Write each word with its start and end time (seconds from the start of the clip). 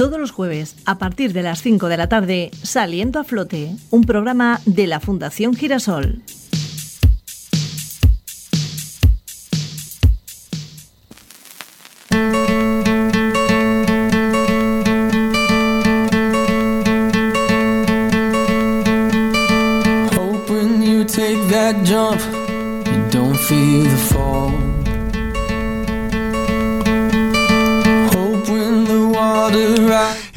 Todos 0.00 0.18
los 0.18 0.30
jueves, 0.30 0.76
a 0.86 0.96
partir 0.96 1.34
de 1.34 1.42
las 1.42 1.60
5 1.60 1.88
de 1.88 1.98
la 1.98 2.08
tarde, 2.08 2.50
Saliendo 2.62 3.20
a 3.20 3.24
Flote, 3.24 3.76
un 3.90 4.04
programa 4.04 4.58
de 4.64 4.86
la 4.86 4.98
Fundación 4.98 5.54
Girasol. 5.54 6.22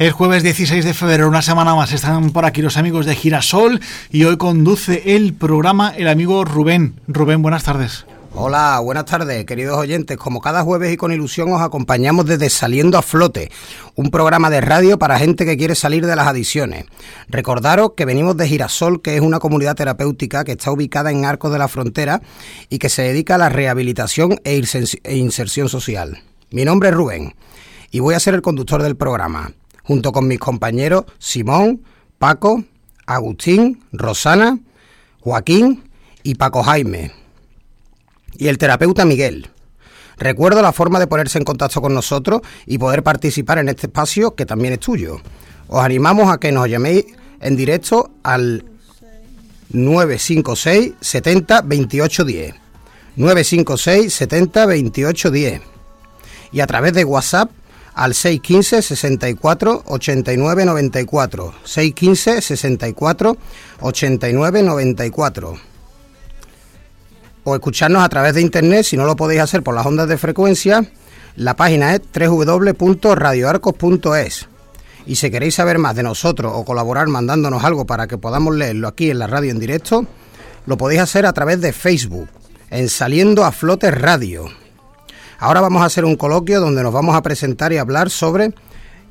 El 0.04 0.12
jueves 0.12 0.42
16 0.42 0.84
de 0.84 0.92
febrero, 0.92 1.26
una 1.26 1.40
semana 1.40 1.74
más, 1.74 1.90
están 1.92 2.28
por 2.28 2.44
aquí 2.44 2.60
los 2.60 2.76
amigos 2.76 3.06
de 3.06 3.14
Girasol 3.14 3.80
y 4.10 4.24
hoy 4.24 4.36
conduce 4.36 5.16
el 5.16 5.32
programa 5.32 5.94
el 5.96 6.08
amigo 6.08 6.44
Rubén. 6.44 7.00
Rubén, 7.08 7.40
buenas 7.40 7.64
tardes. 7.64 8.04
Hola, 8.34 8.78
buenas 8.80 9.06
tardes, 9.06 9.46
queridos 9.46 9.78
oyentes. 9.78 10.18
Como 10.18 10.42
cada 10.42 10.62
jueves 10.62 10.92
y 10.92 10.98
con 10.98 11.10
ilusión 11.10 11.50
os 11.54 11.62
acompañamos 11.62 12.26
desde 12.26 12.50
Saliendo 12.50 12.98
a 12.98 13.02
Flote, 13.02 13.50
un 13.94 14.10
programa 14.10 14.50
de 14.50 14.60
radio 14.60 14.98
para 14.98 15.18
gente 15.18 15.46
que 15.46 15.56
quiere 15.56 15.74
salir 15.74 16.04
de 16.04 16.16
las 16.16 16.26
adicciones. 16.26 16.84
Recordaros 17.28 17.92
que 17.96 18.04
venimos 18.04 18.36
de 18.36 18.46
Girasol, 18.46 19.00
que 19.00 19.16
es 19.16 19.22
una 19.22 19.38
comunidad 19.38 19.74
terapéutica 19.74 20.44
que 20.44 20.52
está 20.52 20.70
ubicada 20.70 21.12
en 21.12 21.24
Arcos 21.24 21.50
de 21.50 21.58
la 21.58 21.68
Frontera 21.68 22.20
y 22.68 22.76
que 22.76 22.90
se 22.90 23.00
dedica 23.00 23.36
a 23.36 23.38
la 23.38 23.48
rehabilitación 23.48 24.38
e, 24.44 24.62
e 25.02 25.16
inserción 25.16 25.70
social. 25.70 26.22
Mi 26.50 26.66
nombre 26.66 26.90
es 26.90 26.94
Rubén 26.94 27.34
y 27.90 28.00
voy 28.00 28.14
a 28.14 28.20
ser 28.20 28.34
el 28.34 28.42
conductor 28.42 28.82
del 28.82 28.96
programa 28.96 29.54
junto 29.84 30.12
con 30.12 30.26
mis 30.26 30.40
compañeros 30.40 31.04
Simón, 31.18 31.82
Paco, 32.18 32.64
Agustín, 33.06 33.84
Rosana, 33.92 34.58
Joaquín 35.20 35.84
y 36.22 36.34
Paco 36.34 36.62
Jaime. 36.62 37.12
Y 38.36 38.48
el 38.48 38.58
terapeuta 38.58 39.04
Miguel. 39.04 39.48
Recuerdo 40.16 40.62
la 40.62 40.72
forma 40.72 40.98
de 40.98 41.06
ponerse 41.06 41.38
en 41.38 41.44
contacto 41.44 41.80
con 41.80 41.94
nosotros 41.94 42.40
y 42.66 42.78
poder 42.78 43.02
participar 43.02 43.58
en 43.58 43.68
este 43.68 43.86
espacio 43.86 44.34
que 44.34 44.46
también 44.46 44.74
es 44.74 44.80
tuyo. 44.80 45.20
Os 45.68 45.84
animamos 45.84 46.32
a 46.32 46.38
que 46.38 46.52
nos 46.52 46.68
llaméis 46.68 47.04
en 47.40 47.56
directo 47.56 48.10
al 48.22 48.64
956 49.70 50.94
70 51.00 51.62
28 51.62 52.24
10. 52.24 52.54
956 53.16 54.14
70 54.14 54.66
28 54.66 55.30
10. 55.30 55.60
Y 56.52 56.60
a 56.60 56.66
través 56.66 56.92
de 56.92 57.04
WhatsApp 57.04 57.50
al 57.94 58.14
615 58.14 58.82
64 58.82 59.84
89 59.86 60.64
94. 60.64 61.54
615 61.64 62.42
64 62.42 63.36
89 63.80 64.62
94. 64.62 65.54
O 67.44 67.54
escucharnos 67.54 68.02
a 68.02 68.08
través 68.08 68.34
de 68.34 68.40
internet 68.40 68.84
si 68.84 68.96
no 68.96 69.04
lo 69.04 69.14
podéis 69.16 69.42
hacer 69.42 69.62
por 69.62 69.74
las 69.74 69.84
ondas 69.86 70.08
de 70.08 70.16
frecuencia. 70.18 70.90
La 71.36 71.54
página 71.56 71.94
es 71.94 72.00
www.radioarcos.es. 72.12 74.48
Y 75.06 75.16
si 75.16 75.30
queréis 75.30 75.56
saber 75.56 75.76
más 75.78 75.94
de 75.94 76.02
nosotros 76.02 76.50
o 76.54 76.64
colaborar 76.64 77.08
mandándonos 77.08 77.62
algo 77.64 77.84
para 77.84 78.06
que 78.06 78.16
podamos 78.16 78.54
leerlo 78.54 78.88
aquí 78.88 79.10
en 79.10 79.18
la 79.18 79.26
radio 79.26 79.50
en 79.50 79.58
directo, 79.58 80.06
lo 80.66 80.78
podéis 80.78 81.02
hacer 81.02 81.26
a 81.26 81.34
través 81.34 81.60
de 81.60 81.74
Facebook, 81.74 82.30
en 82.70 82.88
Saliendo 82.88 83.44
a 83.44 83.52
Flote 83.52 83.90
Radio. 83.90 84.63
Ahora 85.38 85.60
vamos 85.60 85.82
a 85.82 85.86
hacer 85.86 86.04
un 86.04 86.16
coloquio 86.16 86.60
donde 86.60 86.82
nos 86.82 86.92
vamos 86.92 87.16
a 87.16 87.22
presentar 87.22 87.72
y 87.72 87.78
hablar 87.78 88.10
sobre 88.10 88.52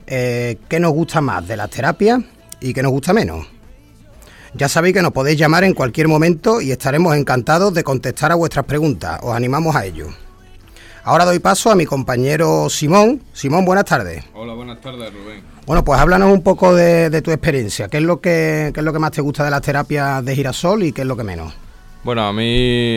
eh, 0.08 0.58
qué 0.70 0.80
nos 0.80 0.92
gusta 0.94 1.22
más 1.22 1.48
de 1.48 1.58
las 1.58 1.70
terapias 1.70 2.22
y 2.60 2.74
qué 2.74 2.82
nos 2.82 2.92
gusta 2.92 3.14
menos. 3.14 3.48
Ya 4.56 4.70
sabéis 4.70 4.94
que 4.94 5.02
nos 5.02 5.12
podéis 5.12 5.40
llamar 5.40 5.64
en 5.64 5.74
cualquier 5.74 6.08
momento 6.08 6.62
y 6.62 6.72
estaremos 6.72 7.16
encantados 7.16 7.74
de 7.74 7.84
contestar 7.84 8.32
a 8.32 8.36
vuestras 8.36 8.66
preguntas. 8.66 9.20
Os 9.24 9.36
animamos 9.36 9.76
a 9.76 9.86
ello. 9.86 10.08
Ahora 11.04 11.26
doy 11.26 11.40
paso 11.40 11.72
a 11.72 11.76
mi 11.76 11.86
compañero 11.86 12.70
Simón. 12.70 13.22
Simón, 13.34 13.66
buenas 13.66 13.86
tardes. 13.86 14.24
Hola, 14.34 14.54
buenas 14.54 14.80
tardes, 14.80 15.12
Rubén. 15.12 15.44
Bueno, 15.66 15.84
pues 15.84 16.00
háblanos 16.00 16.32
un 16.32 16.44
poco 16.44 16.76
de, 16.76 17.10
de 17.10 17.22
tu 17.22 17.32
experiencia. 17.32 17.88
¿Qué 17.88 17.98
es, 17.98 18.04
lo 18.04 18.22
que, 18.22 18.72
¿Qué 18.74 18.80
es 18.80 18.84
lo 18.84 18.94
que 18.94 19.00
más 19.00 19.12
te 19.12 19.22
gusta 19.22 19.44
de 19.44 19.52
las 19.52 19.62
terapias 19.62 20.24
de 20.24 20.36
girasol 20.36 20.84
y 20.84 20.92
qué 20.92 21.02
es 21.02 21.08
lo 21.08 21.18
que 21.18 21.24
menos? 21.24 21.54
Bueno, 22.04 22.28
a 22.28 22.34
mí 22.34 22.44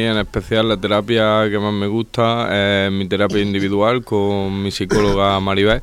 en 0.02 0.16
especial 0.18 0.68
la 0.68 0.76
terapia 0.76 1.48
que 1.48 1.60
más 1.60 1.72
me 1.72 1.86
gusta 1.86 2.86
es 2.86 2.90
mi 2.90 3.06
terapia 3.06 3.40
individual 3.40 4.02
con 4.02 4.60
mi 4.60 4.72
psicóloga 4.72 5.38
Maribel 5.40 5.80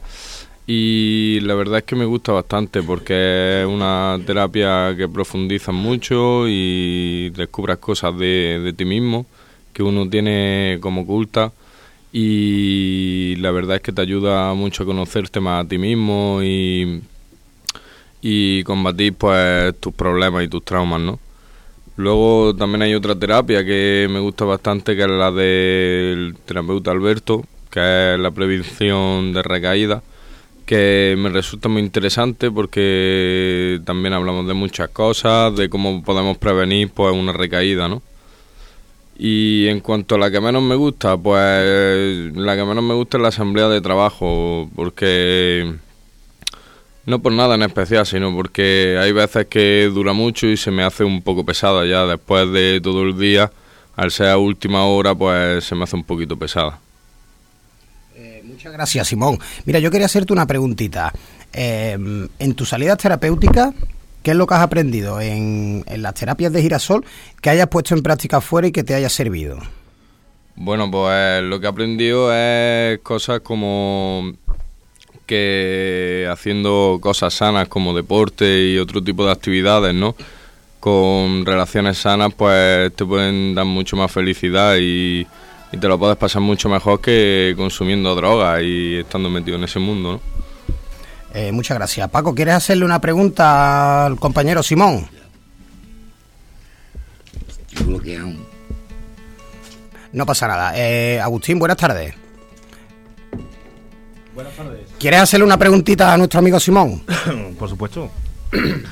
y 0.68 1.40
la 1.42 1.56
verdad 1.56 1.78
es 1.78 1.84
que 1.86 1.96
me 1.96 2.04
gusta 2.04 2.34
bastante 2.34 2.84
porque 2.84 3.62
es 3.62 3.66
una 3.66 4.20
terapia 4.26 4.94
que 4.98 5.08
profundiza 5.08 5.72
mucho 5.72 6.50
y 6.50 7.30
descubres 7.30 7.78
cosas 7.78 8.18
de, 8.18 8.74
ti 8.76 8.84
mismo 8.84 9.26
que 9.72 9.84
uno 9.84 10.10
tiene 10.10 10.80
como 10.82 11.04
oculta 11.04 11.54
y 12.12 13.38
la 13.38 13.52
verdad 13.52 13.78
es 13.78 13.82
que 13.84 13.94
te 13.94 14.02
ayuda 14.02 14.54
mucho 14.54 14.84
a 14.84 14.86
conocerte 14.86 15.40
más 15.40 15.66
a 15.66 15.70
ti 15.70 15.78
mismo 15.78 16.42
y, 16.44 17.02
y 18.22 18.64
combatir 18.64 19.14
pues 19.14 19.80
tus 19.80 19.94
problemas 19.94 20.44
y 20.44 20.50
tus 20.50 20.66
traumas, 20.66 21.00
¿no? 21.00 21.23
Luego 21.96 22.56
también 22.56 22.82
hay 22.82 22.96
otra 22.96 23.16
terapia 23.16 23.64
que 23.64 24.08
me 24.10 24.20
gusta 24.20 24.46
bastante, 24.46 24.96
que 24.96 25.04
es 25.04 25.10
la 25.10 25.32
del 25.32 26.36
terapeuta 26.46 26.92
Alberto, 26.92 27.44
que 27.70 28.14
es 28.14 28.20
la 28.20 28.32
prevención 28.32 29.34
de 29.34 29.44
recaída, 29.44 30.02
que 30.66 31.16
me 31.18 31.30
resulta 31.30 31.70
muy 31.70 31.82
interesante 31.82 32.50
porque 32.50 33.80
también 33.86 34.14
hablamos 34.14 34.48
de 34.48 34.54
muchas 34.54 34.90
cosas, 34.90 35.56
de 35.56 35.70
cómo 35.70 36.04
podemos 36.04 36.38
prevenir 36.38 36.90
pues 36.90 37.14
una 37.16 37.32
recaída, 37.34 37.88
¿no? 37.88 38.02
Y 39.18 39.68
en 39.68 39.80
cuanto 39.80 40.16
a 40.16 40.18
la 40.18 40.32
que 40.32 40.42
menos 40.42 40.64
me 40.64 40.76
gusta, 40.76 41.16
pues 41.18 42.36
la 42.36 42.56
que 42.56 42.66
menos 42.66 42.84
me 42.84 42.96
gusta 42.96 43.18
es 43.18 43.22
la 43.22 43.30
asamblea 43.30 43.70
de 43.70 43.82
trabajo, 43.82 44.70
porque 44.76 45.76
no 47.06 47.20
por 47.20 47.32
nada 47.32 47.56
en 47.56 47.64
especial, 47.64 48.06
sino 48.06 48.34
porque 48.34 48.98
hay 49.00 49.12
veces 49.12 49.48
que 49.48 49.90
dura 49.94 50.14
mucho 50.14 50.48
y 50.48 50.58
se 50.58 50.72
me 50.72 50.84
hace 50.84 51.04
un 51.04 51.22
poco 51.22 51.46
pesada 51.46 51.86
ya 51.86 52.06
después 52.06 52.52
de 52.52 52.80
todo 52.82 53.04
el 53.04 53.18
día. 53.18 53.52
Al 53.96 54.10
ser 54.10 54.30
a 54.30 54.38
última 54.38 54.86
hora, 54.86 55.14
pues 55.14 55.66
se 55.66 55.76
me 55.76 55.84
hace 55.84 55.96
un 55.96 56.04
poquito 56.04 56.38
pesada. 56.38 56.80
Eh, 58.16 58.42
muchas 58.44 58.74
gracias, 58.74 59.08
Simón. 59.08 59.38
Mira, 59.66 59.80
yo 59.80 59.92
quería 59.92 60.06
hacerte 60.06 60.34
una 60.34 60.48
preguntita. 60.48 61.14
Eh, 61.52 62.28
en 62.40 62.54
tu 62.56 62.66
salida 62.66 62.96
terapéutica, 62.96 63.72
¿qué 64.24 64.32
es 64.32 64.38
lo 64.38 64.48
que 64.48 64.56
has 64.56 64.62
aprendido 64.62 65.22
en, 65.22 65.84
en 65.88 66.02
las 66.02 66.16
terapias 66.16 66.52
de 66.52 66.62
girasol 66.64 67.06
que 67.40 67.52
hayas 67.52 67.68
puesto 67.68 67.94
en 67.94 68.02
práctica 68.02 68.38
afuera 68.38 68.68
y 68.68 68.72
que 68.72 68.84
te 68.84 68.96
haya 68.96 69.10
servido? 69.10 69.60
Bueno, 70.56 70.90
pues 70.90 71.44
lo 71.44 71.60
que 71.60 71.66
he 71.66 71.70
aprendido 71.70 72.34
es 72.34 73.00
cosas 73.00 73.42
como 73.42 74.34
que 75.26 76.28
haciendo 76.32 77.00
cosas 77.02 77.34
sanas 77.34 77.68
como 77.68 77.94
deporte 77.94 78.70
y 78.70 78.78
otro 78.78 79.04
tipo 79.04 79.26
de 79.26 79.32
actividades, 79.32 79.94
¿no? 79.94 80.16
Con 80.80 81.46
relaciones 81.46 81.98
sanas, 81.98 82.34
pues 82.34 82.94
te 82.96 83.06
pueden 83.06 83.56
dar 83.56 83.66
mucho 83.66 83.96
más 83.96 84.12
felicidad 84.12 84.76
y, 84.80 85.26
te 85.72 85.88
lo 85.88 85.98
puedes 85.98 86.18
pasar 86.18 86.42
mucho 86.42 86.70
mejor 86.70 87.02
que 87.02 87.54
consumiendo 87.58 88.14
drogas 88.14 88.62
y 88.62 88.98
estando 88.98 89.30
metido 89.30 89.58
en 89.58 89.64
ese 89.64 89.80
mundo, 89.80 90.14
¿no? 90.14 90.22
Eh, 91.34 91.52
muchas 91.52 91.78
gracias. 91.78 92.08
Paco, 92.10 92.36
¿quieres 92.36 92.54
hacerle 92.54 92.86
una 92.86 93.02
pregunta 93.02 94.06
al 94.06 94.18
compañero 94.18 94.62
Simón? 94.62 95.08
No 100.12 100.26
pasa 100.28 100.48
nada. 100.48 100.74
Eh, 100.76 101.20
Agustín, 101.20 101.58
buenas 101.58 101.78
tardes. 101.78 102.23
Buenas 104.34 104.56
tardes. 104.56 104.90
¿Quieres 105.00 105.20
hacerle 105.22 105.46
una 105.46 105.58
preguntita 105.58 106.14
a 106.14 106.18
nuestro 106.18 106.40
amigo 106.40 106.60
Simón? 106.60 107.04
por 107.60 107.70
supuesto. 107.70 108.10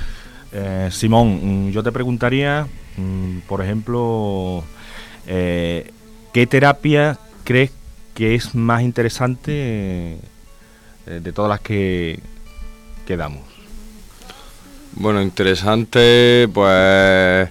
Eh, 0.53 0.89
Simón, 0.91 1.69
mm, 1.69 1.71
yo 1.71 1.81
te 1.81 1.93
preguntaría, 1.93 2.67
mm, 2.97 3.37
por 3.47 3.61
ejemplo, 3.61 4.65
eh, 5.25 5.89
¿qué 6.33 6.45
terapia 6.45 7.17
crees 7.45 7.71
que 8.13 8.35
es 8.35 8.53
más 8.53 8.81
interesante 8.81 9.53
eh, 9.55 10.19
de 11.05 11.31
todas 11.31 11.47
las 11.47 11.61
que, 11.61 12.19
que 13.07 13.15
damos? 13.15 13.43
Bueno, 14.91 15.21
interesante, 15.21 16.49
pues 16.53 17.49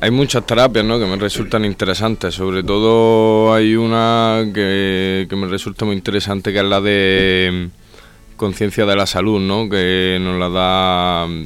hay 0.00 0.10
muchas 0.10 0.46
terapias 0.46 0.84
¿no? 0.84 0.98
que 0.98 1.06
me 1.06 1.16
resultan 1.16 1.64
interesantes, 1.64 2.34
sobre 2.34 2.62
todo 2.62 3.54
hay 3.54 3.76
una 3.76 4.44
que, 4.52 5.26
me 5.30 5.46
resulta 5.46 5.84
muy 5.84 5.94
interesante 5.94 6.52
que 6.52 6.58
es 6.58 6.64
la 6.64 6.80
de 6.80 7.70
mm, 7.70 8.36
conciencia 8.36 8.86
de 8.86 8.96
la 8.96 9.06
salud, 9.06 9.40
¿no? 9.40 9.68
que 9.68 10.18
nos 10.20 10.38
la 10.38 10.48
da 10.48 11.26
mm, 11.26 11.44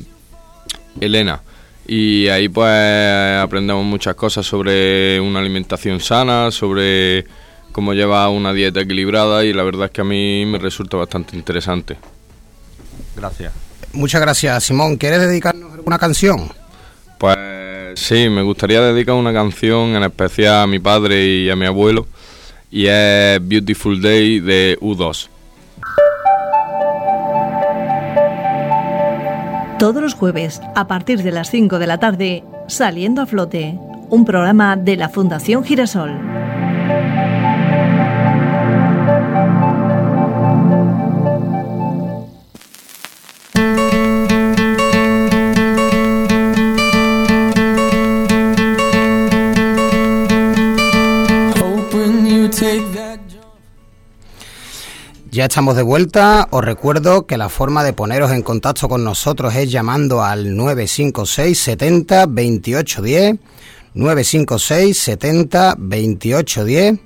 Elena. 1.01 1.41
Y 1.87 2.29
ahí 2.29 2.49
pues 2.49 3.41
aprendemos 3.41 3.85
muchas 3.85 4.15
cosas 4.15 4.45
sobre 4.45 5.19
una 5.21 5.41
alimentación 5.41 6.01
sana, 6.01 6.51
sobre 6.51 7.25
cómo 7.73 7.95
llevar 7.95 8.29
una 8.29 8.53
dieta 8.53 8.81
equilibrada 8.81 9.45
y 9.45 9.53
la 9.53 9.63
verdad 9.63 9.87
es 9.87 9.93
que 9.93 10.03
a 10.03 10.05
mí 10.05 10.45
me 10.45 10.59
resulta 10.59 10.97
bastante 10.97 11.37
interesante. 11.37 11.97
Gracias. 13.17 13.53
Muchas 13.93 14.21
gracias, 14.21 14.65
Simón. 14.65 14.97
¿Quieres 14.97 15.21
dedicarnos 15.21 15.73
alguna 15.73 15.99
canción? 15.99 16.51
Pues 17.19 17.37
sí, 17.99 18.29
me 18.29 18.43
gustaría 18.43 18.81
dedicar 18.81 19.15
una 19.15 19.33
canción 19.33 19.97
en 19.97 20.03
especial 20.03 20.63
a 20.63 20.67
mi 20.67 20.79
padre 20.79 21.27
y 21.27 21.51
a 21.51 21.57
mi 21.57 21.67
abuelo. 21.67 22.07
Y 22.71 22.87
es 22.87 23.47
Beautiful 23.47 24.01
Day 24.01 24.41
de 24.41 24.79
U2. 24.81 25.29
Todos 29.79 30.03
los 30.03 30.15
jueves, 30.15 30.61
a 30.75 30.89
partir 30.89 31.23
de 31.23 31.31
las 31.31 31.51
5 31.51 31.79
de 31.79 31.87
la 31.87 31.99
tarde, 31.99 32.45
Saliendo 32.67 33.23
a 33.23 33.27
Flote, 33.27 33.79
un 34.11 34.25
programa 34.25 34.77
de 34.77 34.97
la 34.97 35.09
Fundación 35.09 35.65
Girasol. 35.65 36.19
Ya 55.31 55.45
estamos 55.45 55.77
de 55.77 55.83
vuelta. 55.83 56.49
Os 56.51 56.65
recuerdo 56.65 57.27
que 57.27 57.37
la 57.37 57.51
forma 57.51 57.85
de 57.85 57.93
poneros 57.93 58.33
en 58.33 58.41
contacto 58.41 58.89
con 58.89 59.05
nosotros 59.05 59.55
es 59.55 59.71
llamando 59.71 60.23
al 60.23 60.57
956 60.57 61.59
70 61.59 62.27
28 62.27 63.03
10, 63.03 63.37
956 63.93 64.99
70 64.99 65.75
28 65.79 66.65
10 66.65 67.01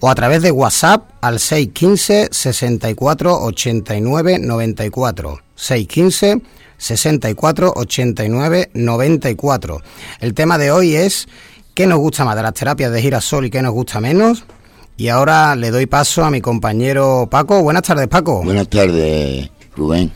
o 0.00 0.10
a 0.10 0.14
través 0.14 0.42
de 0.42 0.50
WhatsApp 0.50 1.12
al 1.22 1.40
615 1.40 2.28
64 2.30 3.42
89 3.42 4.38
94. 4.38 5.40
615 5.54 6.42
64 6.76 7.72
89 7.74 8.70
94. 8.74 9.80
El 10.20 10.34
tema 10.34 10.58
de 10.58 10.70
hoy 10.70 10.94
es 10.94 11.26
¿qué 11.72 11.86
nos 11.86 12.00
gusta 12.00 12.26
más 12.26 12.36
de 12.36 12.42
las 12.42 12.52
terapias 12.52 12.92
de 12.92 13.00
girasol 13.00 13.46
y 13.46 13.50
qué 13.50 13.62
nos 13.62 13.72
gusta 13.72 13.98
menos? 13.98 14.44
Y 14.96 15.08
ahora 15.08 15.56
le 15.56 15.70
doy 15.70 15.86
paso 15.86 16.24
a 16.24 16.30
mi 16.30 16.40
compañero 16.40 17.26
Paco. 17.30 17.62
Buenas 17.62 17.82
tardes, 17.82 18.08
Paco. 18.08 18.42
Buenas 18.42 18.68
tardes, 18.68 19.50
Rubén. 19.74 20.12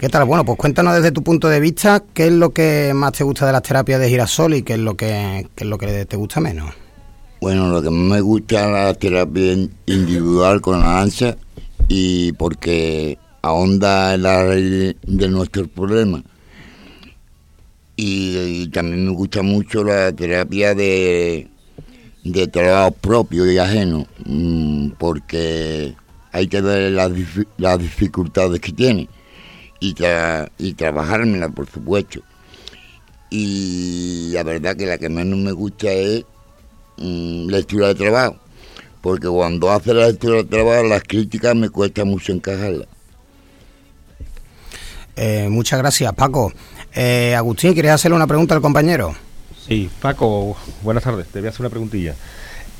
¿Qué 0.00 0.08
tal? 0.08 0.24
Bueno, 0.24 0.44
pues 0.44 0.58
cuéntanos 0.58 0.96
desde 0.96 1.12
tu 1.12 1.22
punto 1.22 1.48
de 1.48 1.60
vista 1.60 2.02
qué 2.12 2.26
es 2.26 2.32
lo 2.32 2.50
que 2.50 2.92
más 2.92 3.12
te 3.12 3.22
gusta 3.22 3.46
de 3.46 3.52
las 3.52 3.62
terapias 3.62 4.00
de 4.00 4.08
girasol 4.08 4.54
y 4.54 4.62
qué 4.64 4.72
es 4.72 4.80
lo 4.80 4.96
que, 4.96 5.46
qué 5.54 5.62
es 5.62 5.70
lo 5.70 5.78
que 5.78 6.04
te 6.06 6.16
gusta 6.16 6.40
menos. 6.40 6.74
Bueno, 7.40 7.68
lo 7.68 7.80
que 7.80 7.90
más 7.90 8.16
me 8.16 8.20
gusta 8.20 8.64
es 8.64 8.72
la 8.72 8.94
terapia 8.94 9.52
individual 9.86 10.60
con 10.60 10.80
la 10.80 11.00
ansia 11.00 11.36
y 11.86 12.32
porque 12.32 13.16
ahonda 13.42 14.14
en 14.14 14.22
la 14.22 14.44
raíz 14.44 14.96
de 15.06 15.28
nuestros 15.28 15.68
problemas. 15.68 16.22
Y, 17.94 18.36
y 18.36 18.68
también 18.70 19.06
me 19.06 19.12
gusta 19.12 19.42
mucho 19.42 19.84
la 19.84 20.10
terapia 20.10 20.74
de 20.74 21.48
de 22.24 22.46
trabajo 22.46 22.92
propio 22.92 23.50
y 23.50 23.58
ajeno, 23.58 24.06
mm, 24.24 24.90
porque 24.98 25.94
hay 26.30 26.46
que 26.48 26.60
ver 26.60 26.92
las, 26.92 27.10
las 27.58 27.78
dificultades 27.78 28.60
que 28.60 28.72
tiene 28.72 29.08
y, 29.80 29.94
tra 29.94 30.50
y 30.58 30.74
trabajármela, 30.74 31.48
por 31.48 31.68
supuesto. 31.68 32.20
Y 33.30 34.30
la 34.32 34.42
verdad 34.42 34.76
que 34.76 34.86
la 34.86 34.98
que 34.98 35.08
menos 35.08 35.38
me 35.38 35.52
gusta 35.52 35.90
es 35.90 36.24
mmm, 36.98 37.48
lectura 37.48 37.88
de 37.88 37.94
trabajo, 37.94 38.36
porque 39.00 39.28
cuando 39.28 39.70
hace 39.70 39.92
la 39.92 40.06
lectura 40.06 40.36
de 40.36 40.44
trabajo 40.44 40.84
las 40.84 41.02
críticas 41.02 41.54
me 41.56 41.70
cuesta 41.70 42.04
mucho 42.04 42.32
encajarlas. 42.32 42.88
Eh, 45.16 45.48
muchas 45.50 45.78
gracias, 45.78 46.12
Paco. 46.14 46.52
Eh, 46.94 47.34
Agustín, 47.34 47.72
¿quieres 47.74 47.92
hacerle 47.92 48.16
una 48.16 48.26
pregunta 48.26 48.54
al 48.54 48.62
compañero? 48.62 49.14
Sí, 49.66 49.88
Paco, 50.00 50.56
buenas 50.82 51.04
tardes. 51.04 51.28
Te 51.28 51.38
voy 51.38 51.46
a 51.46 51.50
hacer 51.50 51.60
una 51.60 51.70
preguntilla. 51.70 52.14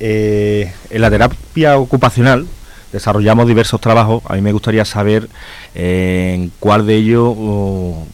Eh, 0.01 0.73
en 0.91 1.01
la 1.01 1.11
terapia 1.11 1.79
ocupacional 1.79 2.47
desarrollamos 2.93 3.47
diversos 3.47 3.81
trabajos. 3.81 4.23
A 4.27 4.35
mí 4.35 4.41
me 4.41 4.53
gustaría 4.53 4.85
saber 4.85 5.29
eh, 5.75 6.33
en 6.35 6.53
cuál 6.59 6.87
de 6.87 6.97
ellos 6.97 7.35
oh, 7.37 8.07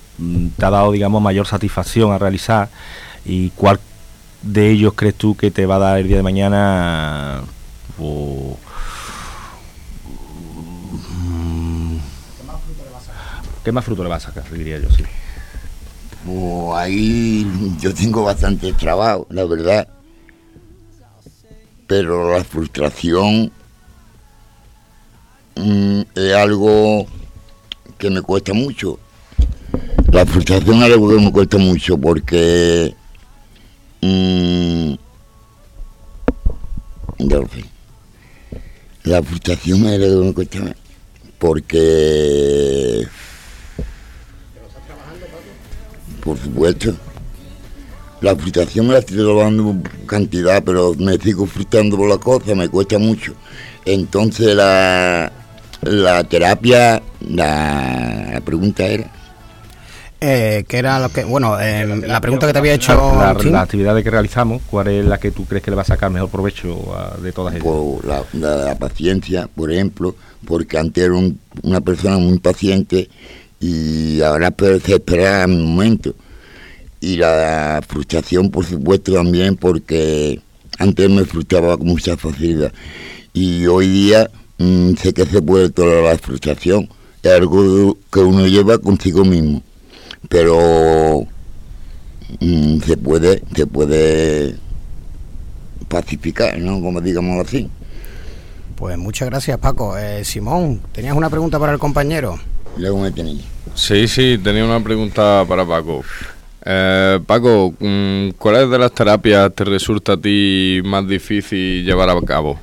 te 0.56 0.66
ha 0.66 0.70
dado, 0.70 0.92
digamos, 0.92 1.22
mayor 1.22 1.46
satisfacción 1.46 2.12
a 2.12 2.18
realizar 2.18 2.68
y 3.24 3.50
cuál 3.50 3.80
de 4.42 4.70
ellos 4.70 4.92
crees 4.94 5.14
tú 5.14 5.34
que 5.34 5.50
te 5.50 5.64
va 5.64 5.76
a 5.76 5.78
dar 5.78 5.98
el 5.98 6.08
día 6.08 6.18
de 6.18 6.22
mañana. 6.22 7.42
Oh, 7.98 8.58
¿Qué 13.64 13.72
más 13.72 13.84
fruto 13.84 14.02
le 14.02 14.08
va 14.08 14.16
a 14.16 14.20
sacar? 14.20 14.44
Diría 14.50 14.78
yo, 14.78 14.90
sí. 14.90 15.04
Ahí 16.76 17.46
yo 17.80 17.92
tengo 17.94 18.24
bastante 18.24 18.72
trabajo, 18.72 19.26
la 19.30 19.44
verdad. 19.44 19.88
Pero 21.86 22.32
la 22.36 22.44
frustración 22.44 23.50
mmm, 25.56 26.00
es 26.14 26.34
algo 26.34 27.06
que 27.98 28.10
me 28.10 28.22
cuesta 28.22 28.52
mucho. 28.52 28.98
La 30.12 30.24
frustración 30.24 30.78
es 30.78 30.92
algo 30.92 31.08
que 31.08 31.20
me 31.20 31.32
cuesta 31.32 31.58
mucho 31.58 31.98
porque 31.98 32.94
mmm, 34.02 34.94
la 39.04 39.22
frustración 39.22 39.86
es 39.86 40.02
algo 40.02 40.20
que 40.20 40.26
me 40.26 40.34
cuesta 40.34 40.76
porque 41.38 43.06
por 46.18 46.38
supuesto. 46.38 46.94
La 48.20 48.34
frustración 48.34 48.88
me 48.88 48.94
la 48.94 48.98
estoy 48.98 49.18
trabajando 49.18 49.76
cantidad, 50.06 50.62
pero 50.64 50.94
me 50.98 51.16
sigo 51.18 51.46
frustrando 51.46 51.96
por 51.96 52.08
la 52.08 52.18
cosa, 52.18 52.54
me 52.54 52.68
cuesta 52.68 52.98
mucho. 52.98 53.34
Entonces 53.84 54.54
la, 54.56 55.30
la 55.82 56.24
terapia, 56.24 57.00
la, 57.20 58.30
la 58.32 58.40
pregunta 58.40 58.84
era... 58.86 59.10
Eh, 60.20 60.64
que 60.66 60.78
era 60.78 60.98
lo 60.98 61.10
que, 61.10 61.22
bueno, 61.22 61.60
eh, 61.60 61.86
la 61.86 62.20
pregunta 62.20 62.48
que 62.48 62.52
te 62.52 62.58
había 62.58 62.74
hecho... 62.74 62.92
La, 63.16 63.34
la, 63.34 63.50
la, 63.50 63.60
actividad 63.62 64.02
que 64.02 64.10
realizamos, 64.10 64.62
¿cuál 64.68 64.88
es 64.88 65.04
la 65.04 65.18
que 65.18 65.30
tú 65.30 65.44
crees 65.44 65.62
que 65.62 65.70
le 65.70 65.76
va 65.76 65.82
a 65.82 65.84
sacar 65.84 66.10
mejor 66.10 66.28
provecho 66.28 66.92
a, 66.92 67.16
de 67.18 67.30
todas 67.30 67.54
ellas? 67.54 67.64
Pues 67.64 68.04
la, 68.04 68.24
la, 68.32 68.56
la, 68.64 68.74
paciencia, 68.74 69.48
por 69.54 69.70
ejemplo, 69.70 70.16
porque 70.44 70.76
antes 70.76 71.04
era 71.04 71.14
un, 71.14 71.38
una 71.62 71.80
persona 71.80 72.18
muy 72.18 72.40
paciente 72.40 73.08
y 73.60 74.20
ahora 74.22 74.50
puede 74.50 74.76
esperar 74.76 75.48
un 75.48 75.74
momento. 75.74 76.14
Y 77.00 77.16
la 77.16 77.80
frustración, 77.86 78.50
por 78.50 78.64
supuesto, 78.64 79.12
también, 79.12 79.56
porque 79.56 80.40
antes 80.78 81.10
me 81.10 81.24
frustraba 81.24 81.76
con 81.76 81.88
mucha 81.88 82.16
facilidad. 82.16 82.72
Y 83.32 83.66
hoy 83.66 83.88
día 83.88 84.30
mmm, 84.58 84.94
sé 84.94 85.12
que 85.12 85.26
se 85.26 85.40
puede 85.42 85.70
tolerar 85.70 86.14
la 86.14 86.18
frustración. 86.18 86.88
Es 87.22 87.32
algo 87.32 87.96
que 88.12 88.20
uno 88.20 88.46
lleva 88.46 88.78
consigo 88.78 89.24
mismo. 89.24 89.62
Pero 90.28 91.26
mmm, 92.40 92.80
se 92.80 92.96
puede, 92.96 93.42
se 93.54 93.66
puede 93.66 94.56
pacificar, 95.88 96.58
¿no? 96.58 96.80
Como 96.80 97.00
digamos 97.00 97.46
así. 97.46 97.70
Pues 98.76 98.96
muchas 98.96 99.28
gracias, 99.28 99.58
Paco. 99.58 99.96
Eh, 99.96 100.24
Simón, 100.24 100.80
¿tenías 100.92 101.16
una 101.16 101.30
pregunta 101.30 101.58
para 101.58 101.72
el 101.72 101.78
compañero? 101.78 102.38
Luego 102.76 102.98
me 102.98 103.10
tenéis. 103.10 103.42
Sí, 103.74 104.08
sí, 104.08 104.38
tenía 104.42 104.64
una 104.64 104.82
pregunta 104.82 105.44
para 105.48 105.64
Paco. 105.66 106.04
Eh, 106.64 107.20
Paco, 107.26 107.74
¿cuál 108.38 108.56
es 108.56 108.70
de 108.70 108.78
las 108.78 108.92
terapias 108.92 109.54
te 109.54 109.64
resulta 109.64 110.12
a 110.12 110.20
ti 110.20 110.80
más 110.84 111.06
difícil 111.06 111.84
llevar 111.84 112.10
a 112.10 112.20
cabo? 112.22 112.58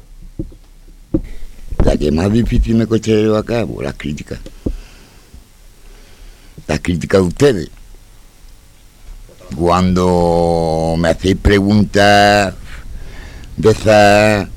La 1.84 1.98
que 1.98 2.12
más 2.12 2.32
difícil 2.32 2.76
me 2.76 2.86
cuesta 2.86 3.12
llevar 3.12 3.40
a 3.40 3.44
cabo, 3.44 3.82
las 3.82 3.96
críticas. 3.96 4.40
Las 6.68 6.80
críticas 6.80 7.22
de 7.22 7.28
ustedes. 7.28 7.70
Cuando 9.56 10.96
me 10.98 11.10
hacéis 11.10 11.38
preguntas 11.38 12.54
de 13.58 13.72
esas 13.72 14.48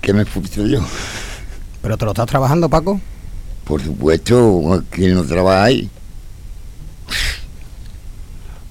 que 0.00 0.12
me 0.12 0.24
yo. 0.24 0.80
¿Pero 1.82 1.98
te 1.98 2.04
lo 2.04 2.12
estás 2.12 2.26
trabajando, 2.26 2.68
Paco? 2.68 3.00
Por 3.66 3.82
supuesto, 3.82 4.84
¿quién 4.90 5.14
no 5.14 5.24
trabaja 5.24 5.64
ahí? 5.64 5.90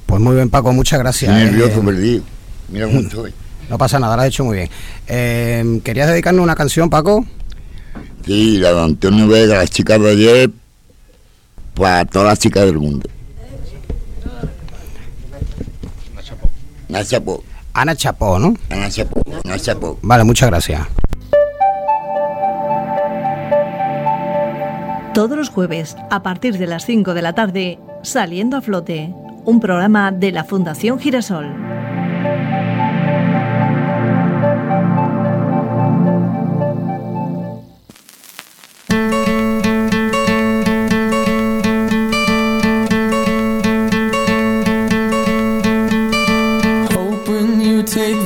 Pues 0.05 0.21
muy 0.21 0.35
bien, 0.35 0.49
Paco, 0.49 0.71
muchas 0.71 0.99
gracias. 0.99 1.29
Estoy 1.35 1.51
nervioso, 1.51 1.81
eh, 1.81 1.85
perdido. 1.85 2.23
Mira 2.69 2.85
cómo 2.87 2.99
estoy. 2.99 3.33
No 3.67 3.79
pasa 3.79 3.97
nada, 3.97 4.15
lo 4.15 4.21
has 4.21 4.27
hecho 4.27 4.43
muy 4.43 4.57
bien. 4.57 4.69
Eh, 5.07 5.81
¿Querías 5.83 6.07
dedicarnos 6.07 6.43
una 6.43 6.53
canción, 6.53 6.87
Paco? 6.87 7.25
Sí, 8.23 8.59
la 8.59 8.71
de 8.71 8.83
Antonio 8.83 9.27
Vega, 9.27 9.57
las 9.57 9.71
chicas 9.71 9.99
de 9.99 10.11
ayer, 10.11 10.51
para 11.73 12.05
todas 12.05 12.27
las 12.27 12.39
chicas 12.39 12.63
del 12.65 12.77
mundo. 12.77 13.09
Ana 16.89 17.03
Chapó. 17.03 17.43
Ana 17.73 17.95
Chapó, 17.95 18.37
¿no? 18.37 18.53
Ana 18.69 18.89
Chapó, 18.91 19.23
Ana 19.43 19.57
Chapó. 19.57 19.97
Vale, 20.03 20.23
muchas 20.23 20.47
gracias. 20.47 20.87
Todos 25.15 25.37
los 25.37 25.47
jueves, 25.47 25.95
a 26.11 26.23
partir 26.23 26.57
de 26.57 26.67
las 26.67 26.85
5 26.85 27.13
de 27.13 27.21
la 27.21 27.31
tarde, 27.31 27.79
Saliendo 28.03 28.57
a 28.57 28.61
Flote, 28.61 29.15
un 29.45 29.61
programa 29.61 30.11
de 30.11 30.33
la 30.33 30.43
Fundación 30.43 30.99
Girasol. 30.99 31.55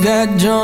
Ya 0.02 0.60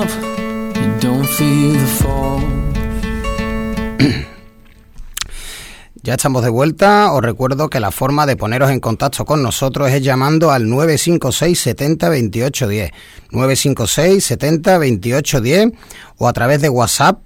estamos 6.16 6.42
de 6.42 6.48
vuelta. 6.48 7.12
Os 7.12 7.20
recuerdo 7.22 7.68
que 7.68 7.78
la 7.78 7.90
forma 7.90 8.26
de 8.26 8.36
poneros 8.36 8.70
en 8.70 8.80
contacto 8.80 9.24
con 9.24 9.42
nosotros 9.42 9.90
es 9.90 10.02
llamando 10.02 10.50
al 10.50 10.68
956 10.68 11.60
70 11.60 12.08
28 12.08 12.68
10. 12.68 12.90
956 13.30 14.24
70 14.24 14.78
28 14.78 15.40
10 15.40 15.72
o 16.16 16.26
a 16.26 16.32
través 16.32 16.62
de 16.62 16.70
WhatsApp 16.70 17.18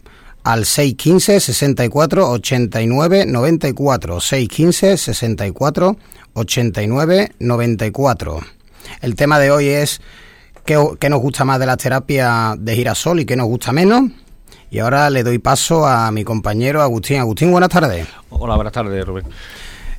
al 0.43 0.67
615 0.67 1.41
64 1.41 2.31
89 2.31 3.27
94. 3.27 4.21
615 4.21 4.97
64 4.97 5.97
89 6.35 7.33
94. 7.39 8.41
El 9.03 9.15
tema 9.15 9.39
de 9.39 9.53
hoy 9.53 9.69
es 9.69 10.01
qué, 10.65 10.85
qué 10.99 11.09
nos 11.09 11.21
gusta 11.21 11.45
más 11.45 11.61
de 11.61 11.67
la 11.67 11.77
terapia 11.77 12.57
de 12.59 12.75
girasol 12.75 13.21
y 13.21 13.25
qué 13.25 13.37
nos 13.37 13.47
gusta 13.47 13.73
menos. 13.73 14.11
Y 14.71 14.79
ahora 14.79 15.11
le 15.11 15.25
doy 15.25 15.39
paso 15.39 15.85
a 15.85 16.11
mi 16.13 16.23
compañero 16.23 16.81
Agustín. 16.81 17.19
Agustín, 17.19 17.51
buenas 17.51 17.71
tardes. 17.71 18.07
Hola, 18.29 18.55
buenas 18.55 18.73
tardes, 18.73 19.05
Rubén. 19.05 19.25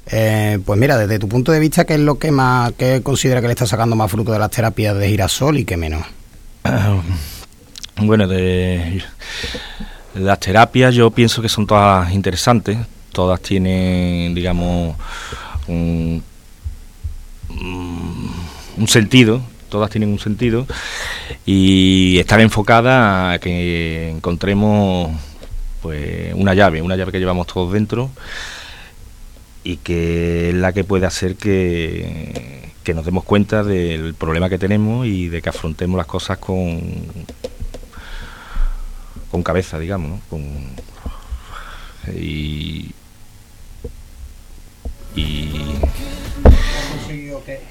Eh, 0.07 0.59
pues 0.65 0.79
mira, 0.79 0.97
desde 0.97 1.19
tu 1.19 1.27
punto 1.27 1.51
de 1.51 1.59
vista, 1.59 1.85
¿qué 1.85 1.95
es 1.95 1.99
lo 1.99 2.17
que 2.17 2.31
más 2.31 2.71
qué 2.77 3.01
considera 3.03 3.41
que 3.41 3.47
le 3.47 3.53
está 3.53 3.65
sacando 3.65 3.97
más 3.97 4.09
fruto 4.09 4.31
de 4.31 4.39
las 4.39 4.49
terapias 4.49 4.97
de 4.97 5.09
girasol 5.09 5.57
y 5.57 5.65
qué 5.65 5.77
menos? 5.77 6.03
Bueno, 8.03 8.27
de 8.27 9.03
las 10.15 10.39
terapias 10.39 10.95
yo 10.95 11.11
pienso 11.11 11.39
que 11.41 11.49
son 11.49 11.67
todas 11.67 12.11
interesantes, 12.13 12.79
todas 13.11 13.39
tienen, 13.41 14.33
digamos, 14.33 14.95
un, 15.67 16.23
un 17.49 18.87
sentido, 18.87 19.41
todas 19.71 19.89
tienen 19.89 20.09
un 20.09 20.19
sentido 20.19 20.67
y 21.47 22.19
están 22.19 22.41
enfocadas 22.41 23.35
a 23.35 23.39
que 23.39 24.11
encontremos 24.11 25.09
pues 25.81 26.33
una 26.35 26.53
llave, 26.53 26.83
una 26.83 26.95
llave 26.95 27.11
que 27.11 27.19
llevamos 27.19 27.47
todos 27.47 27.73
dentro 27.73 28.11
y 29.63 29.77
que 29.77 30.49
es 30.49 30.55
la 30.55 30.73
que 30.73 30.83
puede 30.83 31.07
hacer 31.07 31.35
que, 31.35 32.71
que 32.83 32.93
nos 32.93 33.05
demos 33.05 33.23
cuenta 33.23 33.63
del 33.63 34.13
problema 34.13 34.49
que 34.49 34.59
tenemos 34.59 35.07
y 35.07 35.29
de 35.29 35.41
que 35.41 35.49
afrontemos 35.49 35.97
las 35.97 36.07
cosas 36.07 36.37
con 36.37 36.79
con 39.31 39.43
cabeza, 39.43 39.79
digamos, 39.79 40.19
¿no? 40.29 40.37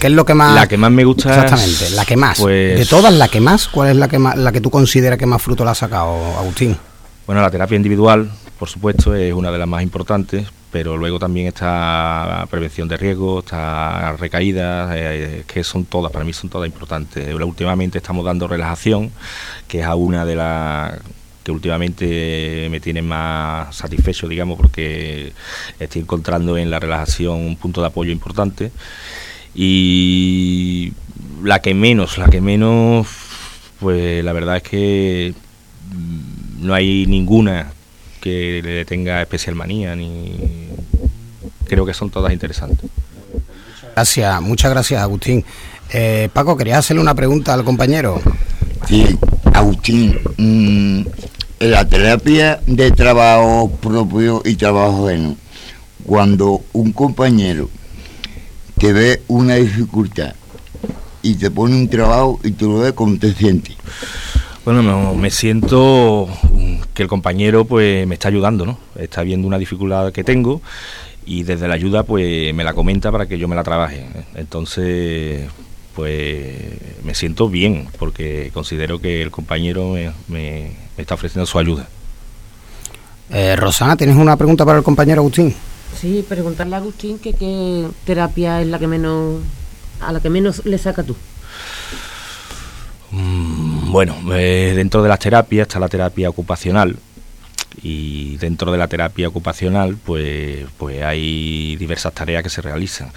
¿Qué 0.01 0.07
es 0.07 0.13
lo 0.13 0.25
que 0.25 0.35
más 0.35 0.55
la 0.55 0.67
que 0.67 0.77
más 0.77 0.91
me 0.91 1.05
gusta 1.05 1.29
exactamente 1.29 1.91
la 1.91 2.05
que 2.05 2.17
más. 2.17 2.41
pues, 2.41 2.79
de 2.79 2.87
todas 2.87 3.13
la 3.13 3.29
que 3.29 3.41
más 3.41 3.69
cuál 3.69 3.91
es 3.91 3.97
la 3.97 4.09
que 4.09 4.19
más 4.19 4.37
la 4.37 4.51
que 4.51 4.61
tú 4.61 4.71
consideras 4.71 5.19
que 5.19 5.27
más 5.27 5.43
fruto 5.43 5.65
le 5.65 5.71
ha 5.71 5.75
sacado 5.75 6.39
Agustín 6.39 6.77
bueno 7.27 7.43
la 7.43 7.51
terapia 7.51 7.77
individual 7.77 8.31
por 8.59 8.69
supuesto 8.69 9.15
es 9.15 9.33
una 9.33 9.51
de 9.53 9.59
las 9.59 9.69
más 9.69 9.83
importantes 9.83 10.47
pero 10.71 10.97
luego 10.97 11.19
también 11.19 11.49
está 11.49 12.47
prevención 12.51 12.89
de 12.89 12.97
riesgos 12.97 13.45
está 13.45 14.17
recaídas 14.17 14.93
eh, 14.95 15.45
que 15.47 15.65
son 15.65 15.85
todas 15.85 16.13
para 16.13 16.25
mí 16.25 16.33
son 16.33 16.49
todas 16.49 16.67
importantes. 16.67 17.35
Últimamente 17.35 17.99
estamos 17.99 18.25
dando 18.25 18.47
relajación 18.47 19.11
que 19.67 19.81
es 19.81 19.87
a 19.87 19.95
una 19.95 20.25
de 20.25 20.37
las 20.37 20.95
que 21.43 21.51
últimamente 21.51 22.69
me 22.71 22.81
tiene 22.81 23.01
más 23.03 23.75
satisfecho, 23.75 24.29
digamos, 24.29 24.59
porque 24.59 25.33
estoy 25.79 26.03
encontrando 26.03 26.59
en 26.59 26.71
la 26.71 26.79
relajación 26.79 27.39
un 27.39 27.57
punto 27.57 27.81
de 27.81 27.87
apoyo 27.87 28.13
importante. 28.13 28.71
Y 29.55 30.93
la 31.43 31.61
que 31.61 31.75
menos, 31.75 32.19
la 32.19 32.29
que 32.29 32.41
menos, 32.41 33.07
pues 33.81 34.25
la 34.25 34.33
verdad 34.33 34.57
es 34.59 34.63
que 34.63 35.35
mm, 35.93 36.67
no 36.67 36.75
hay 36.75 37.07
ninguna 37.07 37.73
que 38.21 38.61
le 38.63 38.85
tenga 38.85 39.23
especial 39.23 39.57
manía, 39.57 39.97
ni 39.97 40.69
creo 41.67 41.87
que 41.87 41.95
son 41.95 42.11
todas 42.11 42.33
interesantes. 42.33 42.91
Gracias, 43.95 44.43
muchas 44.43 44.71
gracias 44.71 45.03
Agustín. 45.03 45.45
Eh, 45.93 46.29
Paco, 46.33 46.57
quería 46.57 46.79
hacerle 46.79 47.03
una 47.03 47.15
pregunta 47.15 47.53
al 47.55 47.65
compañero. 47.65 48.21
Sí, 48.87 49.19
Agustín, 49.53 50.19
mmm, 50.37 51.03
la 51.61 51.89
terapia 51.89 52.61
de 52.67 52.91
trabajo 52.91 53.71
propio 53.81 54.43
y 54.45 54.55
trabajo 54.55 55.09
ajeno, 55.09 55.37
cuando 56.05 56.63
un 56.73 56.93
compañero 56.93 57.69
te 58.79 58.93
ve 58.93 59.20
una 59.31 59.55
dificultad 59.55 60.35
y 61.23 61.35
te 61.35 61.51
pone 61.51 61.77
un 61.77 61.89
trabajo 61.89 62.41
y 62.43 62.51
tú 62.51 62.71
lo 62.71 62.79
ves 62.81 62.93
como 62.93 63.17
te 63.19 63.33
sientes. 63.33 63.77
Bueno, 64.65 65.15
me 65.15 65.31
siento 65.31 66.29
que 66.95 67.03
el 67.03 67.09
compañero 67.09 67.65
pues 67.65 68.07
me 68.07 68.15
está 68.15 68.29
ayudando, 68.29 68.67
¿no? 68.67 68.79
Está 68.97 69.23
viendo 69.23 69.47
una 69.47 69.59
dificultad 69.59 70.13
que 70.13 70.25
tengo 70.25 70.61
y 71.25 71.45
desde 71.45 71.69
la 71.69 71.75
ayuda 71.75 72.03
pues 72.03 72.53
me 72.55 72.65
la 72.65 72.75
comenta 72.75 73.13
para 73.13 73.27
que 73.27 73.39
yo 73.39 73.47
me 73.47 73.55
la 73.55 73.63
trabaje. 73.63 74.05
Entonces, 74.35 75.49
pues 75.95 76.47
me 77.05 77.15
siento 77.15 77.49
bien 77.49 77.89
porque 77.99 78.51
considero 78.53 79.01
que 79.01 79.23
el 79.23 79.31
compañero 79.31 79.95
me, 80.29 80.73
está 80.97 81.15
ofreciendo 81.15 81.47
su 81.47 81.59
ayuda. 81.59 81.89
Eh, 83.31 83.55
Rosana, 83.55 83.97
¿tienes 83.97 84.17
una 84.17 84.37
pregunta 84.37 84.65
para 84.65 84.79
el 84.79 84.85
compañero 84.85 85.21
Agustín? 85.21 85.55
Sí, 85.99 86.25
preguntarle 86.29 86.75
a 86.75 86.79
Agustín 86.79 87.19
que 87.19 87.35
qué 87.35 87.87
terapia 88.05 88.61
es 88.61 88.67
la 88.67 88.79
que 88.79 88.87
menos 88.87 89.43
a 90.01 90.13
la 90.13 90.21
que 90.21 90.31
menos 90.31 90.65
le 90.65 90.79
saca 90.79 91.03
tú. 91.03 91.17
Mm, 93.11 93.91
bueno, 93.93 94.17
eh, 94.35 94.73
dentro 94.75 95.03
de 95.03 95.09
las 95.09 95.19
terapias 95.19 95.67
está 95.67 95.79
la 95.79 95.89
terapia 95.89 96.31
ocupacional 96.31 96.97
y 97.83 98.37
dentro 98.39 98.73
de 98.73 98.79
la 98.79 98.89
terapia 98.89 99.29
ocupacional 99.29 99.97
pues 99.97 100.67
pues 100.79 101.03
hay 101.03 101.77
diversas 101.77 102.15
tareas 102.15 102.43
que 102.43 102.51
se 102.51 102.63
realizan. 102.63 103.11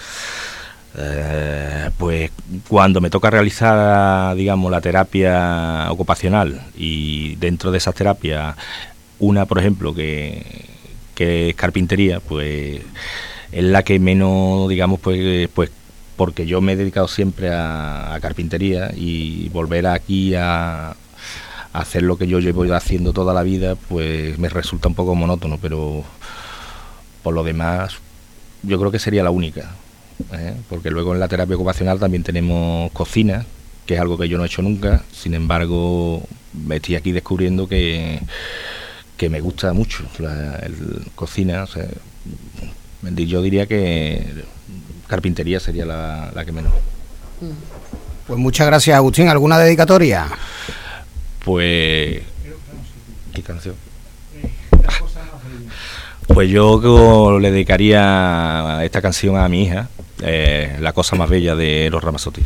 Eh, 0.95 1.89
pues 1.97 2.31
cuando 2.67 3.01
me 3.01 3.09
toca 3.09 3.29
realizar, 3.29 4.35
digamos, 4.35 4.71
la 4.71 4.81
terapia 4.81 5.87
ocupacional 5.89 6.61
y 6.75 7.35
dentro 7.35 7.71
de 7.71 7.79
esas 7.79 7.95
terapias, 7.95 8.55
una, 9.19 9.45
por 9.45 9.57
ejemplo, 9.59 9.93
que, 9.93 10.72
que 11.15 11.49
es 11.49 11.55
carpintería, 11.55 12.19
pues 12.19 12.81
es 13.51 13.63
la 13.63 13.83
que 13.83 13.99
menos, 13.99 14.67
digamos, 14.69 14.99
pues, 14.99 15.49
pues 15.53 15.71
porque 16.15 16.45
yo 16.45 16.61
me 16.61 16.73
he 16.73 16.75
dedicado 16.75 17.07
siempre 17.07 17.49
a, 17.51 18.17
carpintería 18.21 18.91
y 18.95 19.49
volver 19.49 19.87
aquí 19.87 20.35
a, 20.35 20.95
hacer 21.73 22.03
lo 22.03 22.17
que 22.17 22.27
yo 22.27 22.39
llevo 22.39 22.71
haciendo 22.73 23.13
toda 23.13 23.33
la 23.33 23.41
vida, 23.41 23.75
pues 23.75 24.37
me 24.37 24.47
resulta 24.49 24.87
un 24.87 24.95
poco 24.95 25.15
monótono, 25.15 25.57
pero 25.59 26.03
por 27.23 27.33
lo 27.33 27.43
demás 27.43 27.95
yo 28.61 28.77
creo 28.79 28.91
que 28.91 28.99
sería 28.99 29.23
la 29.23 29.31
única. 29.31 29.71
¿eh? 30.31 30.53
porque 30.69 30.91
luego 30.91 31.13
en 31.13 31.19
la 31.19 31.27
terapia 31.27 31.55
ocupacional 31.55 31.99
también 31.99 32.23
tenemos 32.23 32.91
cocina, 32.91 33.45
que 33.85 33.95
es 33.95 33.99
algo 33.99 34.17
que 34.17 34.29
yo 34.29 34.37
no 34.37 34.43
he 34.43 34.47
hecho 34.47 34.61
nunca, 34.61 35.03
sin 35.11 35.33
embargo 35.33 36.21
me 36.53 36.77
estoy 36.77 36.95
aquí 36.95 37.11
descubriendo 37.11 37.67
que, 37.67 38.19
que 39.17 39.29
me 39.29 39.41
gusta 39.41 39.73
mucho 39.73 40.03
la 40.19 40.59
cocina, 41.15 41.65
yo 43.15 43.41
diría 43.41 43.65
que 43.67 44.25
carpintería 45.07 45.59
sería 45.59 45.85
la, 45.85 46.31
la 46.33 46.45
que 46.45 46.51
menos. 46.51 46.73
Pues 48.27 48.39
muchas 48.39 48.67
gracias 48.67 48.95
Agustín, 48.95 49.27
¿alguna 49.27 49.59
dedicatoria? 49.59 50.27
Pues... 51.43 52.21
¿Qué 53.33 53.41
canción? 53.41 53.75
Pues 56.27 56.49
yo 56.49 57.39
le 57.39 57.51
dedicaría 57.51 58.79
esta 58.83 59.01
canción 59.01 59.37
a 59.37 59.47
mi 59.49 59.63
hija, 59.63 59.89
eh, 60.21 60.77
La 60.79 60.93
cosa 60.93 61.15
más 61.15 61.29
bella 61.29 61.55
de 61.55 61.89
los 61.91 62.03
Ramazotti. 62.03 62.41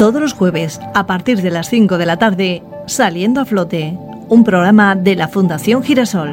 Todos 0.00 0.18
los 0.18 0.32
jueves, 0.32 0.80
a 0.94 1.04
partir 1.04 1.42
de 1.42 1.50
las 1.50 1.68
5 1.68 1.98
de 1.98 2.06
la 2.06 2.16
tarde, 2.16 2.62
Saliendo 2.86 3.42
a 3.42 3.44
Flote, 3.44 3.98
un 4.30 4.44
programa 4.44 4.96
de 4.96 5.14
la 5.14 5.28
Fundación 5.28 5.82
Girasol. 5.82 6.30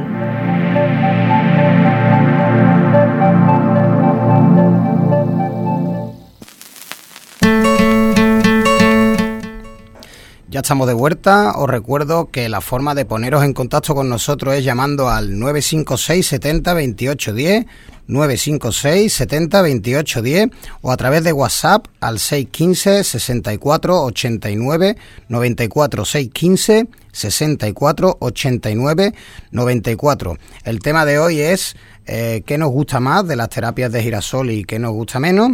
Ya 10.49 10.61
estamos 10.61 10.87
de 10.87 10.93
vuelta. 10.93 11.51
Os 11.57 11.69
recuerdo 11.69 12.31
que 12.31 12.47
la 12.47 12.61
forma 12.61 12.95
de 12.95 13.03
poneros 13.03 13.43
en 13.43 13.51
contacto 13.51 13.93
con 13.93 14.07
nosotros 14.07 14.55
es 14.55 14.63
llamando 14.63 15.09
al 15.09 15.37
956 15.37 16.25
70 16.25 16.73
28 16.73 17.33
10, 17.33 17.65
956 18.07 19.13
70 19.13 19.61
28 19.61 20.21
10 20.21 20.49
o 20.81 20.91
a 20.91 20.97
través 20.97 21.23
de 21.23 21.33
WhatsApp 21.33 21.87
al 21.99 22.19
615 22.19 23.03
64 23.03 24.03
89 24.03 24.97
94 25.29 26.05
615 26.05 26.87
64 27.11 28.17
89 28.19 29.13
94. 29.51 30.37
El 30.63 30.79
tema 30.79 31.05
de 31.05 31.19
hoy 31.19 31.39
es 31.39 31.75
eh, 32.05 32.43
qué 32.45 32.57
nos 32.57 32.69
gusta 32.69 32.99
más 32.99 33.27
de 33.27 33.35
las 33.35 33.49
terapias 33.49 33.91
de 33.91 34.03
girasol 34.03 34.51
y 34.51 34.63
qué 34.63 34.79
nos 34.79 34.91
gusta 34.91 35.19
menos. 35.19 35.51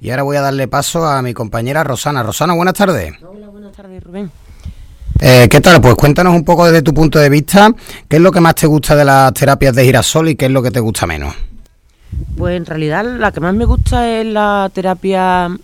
Y 0.00 0.10
ahora 0.10 0.22
voy 0.22 0.36
a 0.36 0.40
darle 0.40 0.68
paso 0.68 1.06
a 1.06 1.22
mi 1.22 1.32
compañera 1.32 1.84
Rosana. 1.84 2.22
Rosana, 2.22 2.54
buenas 2.54 2.74
tardes. 2.74 3.14
Hola, 3.22 3.48
buenas 3.48 3.72
tardes, 3.72 4.02
Rubén. 4.02 4.30
Eh, 5.20 5.48
¿Qué 5.50 5.60
tal? 5.60 5.80
Pues 5.80 5.94
cuéntanos 5.94 6.34
un 6.34 6.44
poco 6.44 6.66
desde 6.66 6.82
tu 6.82 6.92
punto 6.92 7.18
de 7.18 7.30
vista, 7.30 7.70
¿qué 8.08 8.16
es 8.16 8.22
lo 8.22 8.32
que 8.32 8.40
más 8.40 8.56
te 8.56 8.66
gusta 8.66 8.96
de 8.96 9.04
las 9.04 9.32
terapias 9.32 9.74
de 9.74 9.84
girasol 9.84 10.28
y 10.28 10.36
qué 10.36 10.46
es 10.46 10.50
lo 10.50 10.62
que 10.62 10.70
te 10.70 10.80
gusta 10.80 11.06
menos? 11.06 11.34
Pues 12.36 12.56
en 12.56 12.66
realidad 12.66 13.04
la 13.04 13.32
que 13.32 13.40
más 13.40 13.54
me 13.54 13.64
gusta 13.64 14.10
es 14.10 14.26
la 14.26 14.70
terapia 14.74 15.56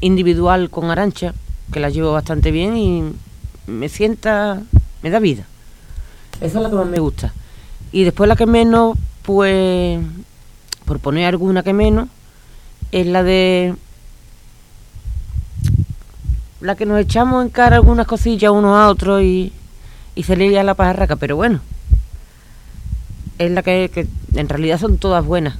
individual 0.00 0.70
con 0.70 0.90
arancha, 0.90 1.34
que 1.72 1.80
la 1.80 1.90
llevo 1.90 2.12
bastante 2.12 2.50
bien 2.50 2.76
y 2.76 3.12
me 3.66 3.88
sienta, 3.88 4.62
me 5.02 5.10
da 5.10 5.18
vida. 5.18 5.44
Esa 6.40 6.58
es 6.58 6.62
la 6.62 6.70
que 6.70 6.76
más 6.76 6.86
me 6.86 6.98
gusta. 6.98 7.32
Y 7.92 8.04
después 8.04 8.28
la 8.28 8.36
que 8.36 8.46
menos, 8.46 8.96
pues, 9.22 10.00
por 10.84 11.00
poner 11.00 11.26
alguna 11.26 11.62
que 11.62 11.72
menos, 11.72 12.08
es 12.92 13.06
la 13.06 13.22
de 13.22 13.74
la 16.60 16.74
que 16.74 16.86
nos 16.86 17.00
echamos 17.00 17.44
en 17.44 17.50
cara 17.50 17.76
algunas 17.76 18.06
cosillas 18.06 18.50
uno 18.50 18.76
a 18.76 18.88
otro 18.88 19.20
y, 19.20 19.52
y 20.14 20.22
se 20.22 20.36
le 20.36 20.62
la 20.62 20.74
pajarraca, 20.74 21.16
pero 21.16 21.36
bueno, 21.36 21.60
es 23.38 23.50
la 23.50 23.62
que 23.62 24.08
en 24.34 24.48
realidad 24.48 24.78
son 24.78 24.98
todas 24.98 25.24
buenas. 25.24 25.56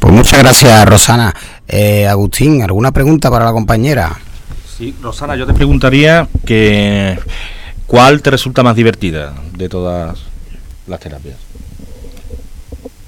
Pues 0.00 0.14
muchas 0.14 0.38
gracias, 0.40 0.86
Rosana. 0.86 1.32
Eh, 1.68 2.08
Agustín, 2.08 2.62
¿alguna 2.62 2.90
pregunta 2.90 3.30
para 3.30 3.44
la 3.44 3.52
compañera? 3.52 4.18
Sí, 4.76 4.96
Rosana, 5.00 5.36
yo 5.36 5.46
te 5.46 5.52
preguntaría 5.52 6.26
que 6.44 7.18
¿cuál 7.86 8.22
te 8.22 8.30
resulta 8.30 8.62
más 8.62 8.74
divertida 8.74 9.34
de 9.52 9.68
todas 9.68 10.18
las 10.86 11.00
terapias? 11.00 11.36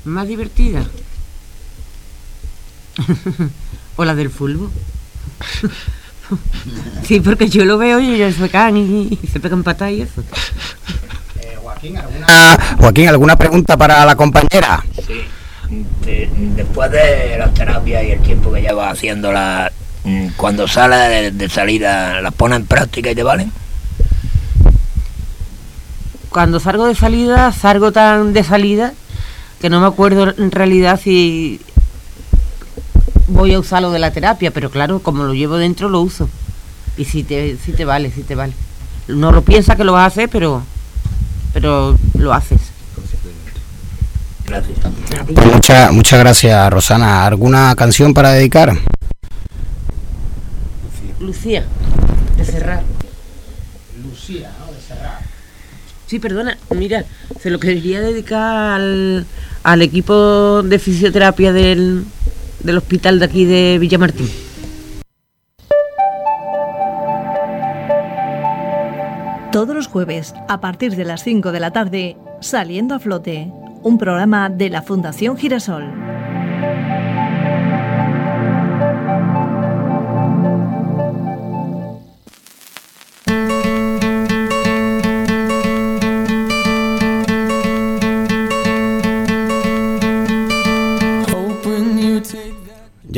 ¿Más 0.04 0.28
divertida? 0.28 0.84
o 3.96 4.04
la 4.04 4.14
del 4.14 4.28
fútbol. 4.28 4.70
sí, 7.04 7.20
porque 7.20 7.48
yo 7.48 7.64
lo 7.64 7.78
veo 7.78 8.00
y 8.00 8.14
ellos 8.14 8.34
se 8.34 8.42
pegan 8.48 8.76
y, 8.76 9.18
se 9.32 9.40
pegan 9.40 9.62
patas 9.62 9.92
y 9.92 10.02
eso. 10.02 10.22
Joaquín, 11.62 11.96
¿alguna, 11.96 12.76
Joaquín, 12.78 13.08
¿alguna 13.08 13.36
pregunta 13.36 13.78
para 13.78 14.04
la 14.04 14.14
compañera? 14.14 14.84
Sí. 15.06 15.22
De- 16.04 16.28
después 16.56 16.90
de 16.90 17.36
las 17.38 17.54
terapias 17.54 18.04
y 18.04 18.10
el 18.10 18.20
tiempo 18.20 18.52
que 18.52 18.60
llevas 18.60 18.92
haciéndolas, 18.92 19.70
mm, 20.04 20.28
cuando 20.36 20.68
sale 20.68 20.96
de, 20.96 21.30
de 21.30 21.48
salida, 21.48 22.20
¿las 22.20 22.34
pones 22.34 22.58
en 22.60 22.66
práctica 22.66 23.10
y 23.10 23.14
te 23.14 23.22
valen? 23.22 23.50
Cuando 26.30 26.60
salgo 26.60 26.86
de 26.86 26.94
salida, 26.94 27.52
salgo 27.52 27.92
tan 27.92 28.32
de 28.32 28.42
salida 28.42 28.92
que 29.60 29.70
no 29.70 29.80
me 29.80 29.86
acuerdo 29.86 30.34
en 30.36 30.50
realidad 30.50 30.98
si 31.02 31.60
voy 33.28 33.54
a 33.54 33.58
usar 33.60 33.82
lo 33.82 33.90
de 33.92 33.98
la 33.98 34.10
terapia, 34.12 34.50
pero 34.50 34.70
claro, 34.70 34.98
como 35.00 35.24
lo 35.24 35.34
llevo 35.34 35.56
dentro 35.56 35.88
lo 35.88 36.00
uso. 36.00 36.28
Y 36.96 37.04
si 37.04 37.22
te, 37.22 37.56
si 37.56 37.72
te 37.72 37.84
vale, 37.84 38.10
si 38.10 38.22
te 38.22 38.34
vale. 38.34 38.52
No 39.08 39.30
lo 39.32 39.42
piensas 39.42 39.76
que 39.76 39.84
lo 39.84 39.92
vas 39.92 40.02
a 40.04 40.06
hacer, 40.06 40.28
pero, 40.28 40.62
pero 41.52 41.98
lo 42.18 42.32
haces. 42.32 42.60
Gracias. 44.52 44.78
Pues 45.34 45.46
muchas, 45.46 45.92
muchas 45.92 46.20
gracias, 46.20 46.70
Rosana. 46.70 47.24
¿Alguna 47.24 47.74
canción 47.74 48.12
para 48.12 48.32
dedicar? 48.32 48.76
Lucía, 51.18 51.64
de 52.36 52.44
cerrar. 52.44 52.82
Lucía, 54.04 54.52
¿no? 54.60 54.70
De 54.70 54.78
cerrar. 54.78 55.20
Sí, 56.06 56.18
perdona, 56.18 56.58
mira, 56.68 57.06
se 57.40 57.48
lo 57.48 57.58
quería 57.58 58.02
dedicar 58.02 58.74
al, 58.74 59.24
al 59.62 59.80
equipo 59.80 60.62
de 60.62 60.78
fisioterapia 60.78 61.54
del, 61.54 62.04
del 62.60 62.76
hospital 62.76 63.20
de 63.20 63.24
aquí 63.24 63.46
de 63.46 63.78
Villamartín. 63.80 64.28
Todos 69.50 69.74
los 69.74 69.86
jueves, 69.86 70.34
a 70.46 70.60
partir 70.60 70.94
de 70.94 71.06
las 71.06 71.22
5 71.24 71.52
de 71.52 71.60
la 71.60 71.70
tarde, 71.70 72.16
Saliendo 72.40 72.96
a 72.96 72.98
Flote, 72.98 73.52
un 73.82 73.98
programa 73.98 74.48
de 74.48 74.70
la 74.70 74.82
Fundación 74.82 75.36
Girasol. 75.36 76.11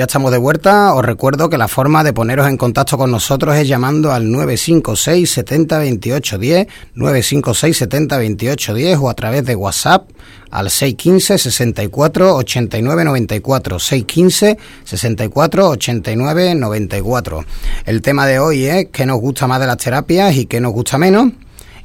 Ya 0.04 0.06
estamos 0.06 0.32
de 0.32 0.36
vuelta. 0.36 0.92
Os 0.92 1.02
recuerdo 1.02 1.48
que 1.48 1.56
la 1.56 1.66
forma 1.66 2.04
de 2.04 2.12
poneros 2.12 2.46
en 2.46 2.58
contacto 2.58 2.98
con 2.98 3.10
nosotros 3.10 3.56
es 3.56 3.66
llamando 3.66 4.12
al 4.12 4.30
956 4.30 5.30
70 5.30 5.78
28 5.78 6.36
10, 6.36 6.66
956 6.94 7.74
70 7.78 8.18
28 8.18 8.74
10 8.74 8.98
o 8.98 9.08
a 9.08 9.14
través 9.14 9.46
de 9.46 9.56
WhatsApp 9.56 10.06
al 10.50 10.68
615 10.68 11.38
64 11.38 12.34
89 12.34 13.04
94, 13.06 13.78
615 13.78 14.58
64 14.84 15.68
89 15.70 16.54
94. 16.54 17.44
El 17.86 18.02
tema 18.02 18.26
de 18.26 18.40
hoy 18.40 18.66
es 18.66 18.88
qué 18.92 19.06
nos 19.06 19.18
gusta 19.20 19.46
más 19.46 19.58
de 19.58 19.66
las 19.66 19.78
terapias 19.78 20.36
y 20.36 20.44
qué 20.44 20.60
nos 20.60 20.74
gusta 20.74 20.98
menos. 20.98 21.32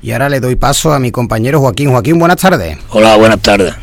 Y 0.02 0.12
ahora 0.12 0.28
le 0.28 0.42
doy 0.42 0.58
paso 0.58 0.92
a 0.92 1.00
mi 1.00 1.10
compañero 1.12 1.62
Joaquín. 1.62 1.92
Joaquín, 1.92 2.20
buenas 2.20 2.42
tardes. 2.42 2.78
Hola, 2.90 3.16
buenas 3.16 3.40
tardes. 3.40 3.74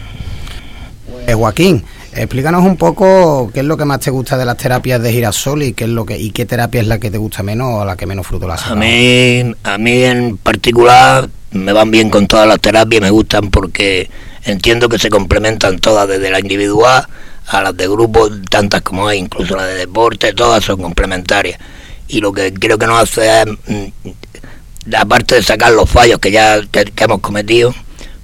Eh, 1.27 1.33
Joaquín, 1.33 1.83
explícanos 2.17 2.65
un 2.65 2.77
poco 2.77 3.51
qué 3.53 3.61
es 3.61 3.67
lo 3.67 3.77
que 3.77 3.85
más 3.85 4.01
te 4.01 4.11
gusta 4.11 4.37
de 4.37 4.45
las 4.45 4.57
terapias 4.57 5.03
de 5.03 5.13
girasol 5.13 5.63
y 5.63 5.73
qué 5.73 5.85
es 5.85 5.91
lo 5.91 6.07
que 6.07 6.19
y 6.19 6.31
qué 6.31 6.47
terapia 6.47 6.81
es 6.81 6.87
la 6.87 6.99
que 6.99 7.11
te 7.11 7.19
gusta 7.19 7.43
menos 7.43 7.69
o 7.83 7.85
la 7.85 7.97
que 7.97 8.07
menos 8.07 8.27
fruto 8.27 8.49
la 8.49 8.55
A 8.55 8.75
mí, 8.75 9.55
a 9.63 9.79
mí 9.79 10.03
en 10.05 10.37
particular 10.39 11.29
me 11.53 11.73
van 11.73 11.91
bien 11.91 12.11
con 12.11 12.27
todas 12.27 12.47
las 12.47 12.61
terapias, 12.61 13.03
me 13.03 13.11
gustan 13.11 13.51
porque 13.51 14.11
entiendo 14.45 14.89
que 14.89 14.99
se 14.99 15.11
complementan 15.11 15.79
todas, 15.79 16.09
desde 16.09 16.31
la 16.31 16.41
individual 16.41 17.07
a 17.49 17.63
las 17.63 17.77
de 17.77 17.87
grupo, 17.87 18.29
tantas 18.51 18.83
como 18.83 19.07
hay, 19.07 19.19
incluso 19.19 19.57
las 19.57 19.67
de 19.67 19.75
deporte, 19.75 20.33
todas 20.33 20.65
son 20.65 20.81
complementarias. 20.83 21.61
Y 22.09 22.21
lo 22.21 22.33
que 22.33 22.53
creo 22.53 22.79
que 22.79 22.87
nos 22.87 23.03
hace 23.03 23.43
es, 23.43 23.47
mm, 23.67 24.95
aparte 24.97 25.37
de 25.37 25.43
sacar 25.43 25.73
los 25.73 25.89
fallos 25.89 26.19
que 26.19 26.31
ya 26.31 26.61
que, 26.71 26.85
que 26.87 27.05
hemos 27.05 27.21
cometido, 27.21 27.75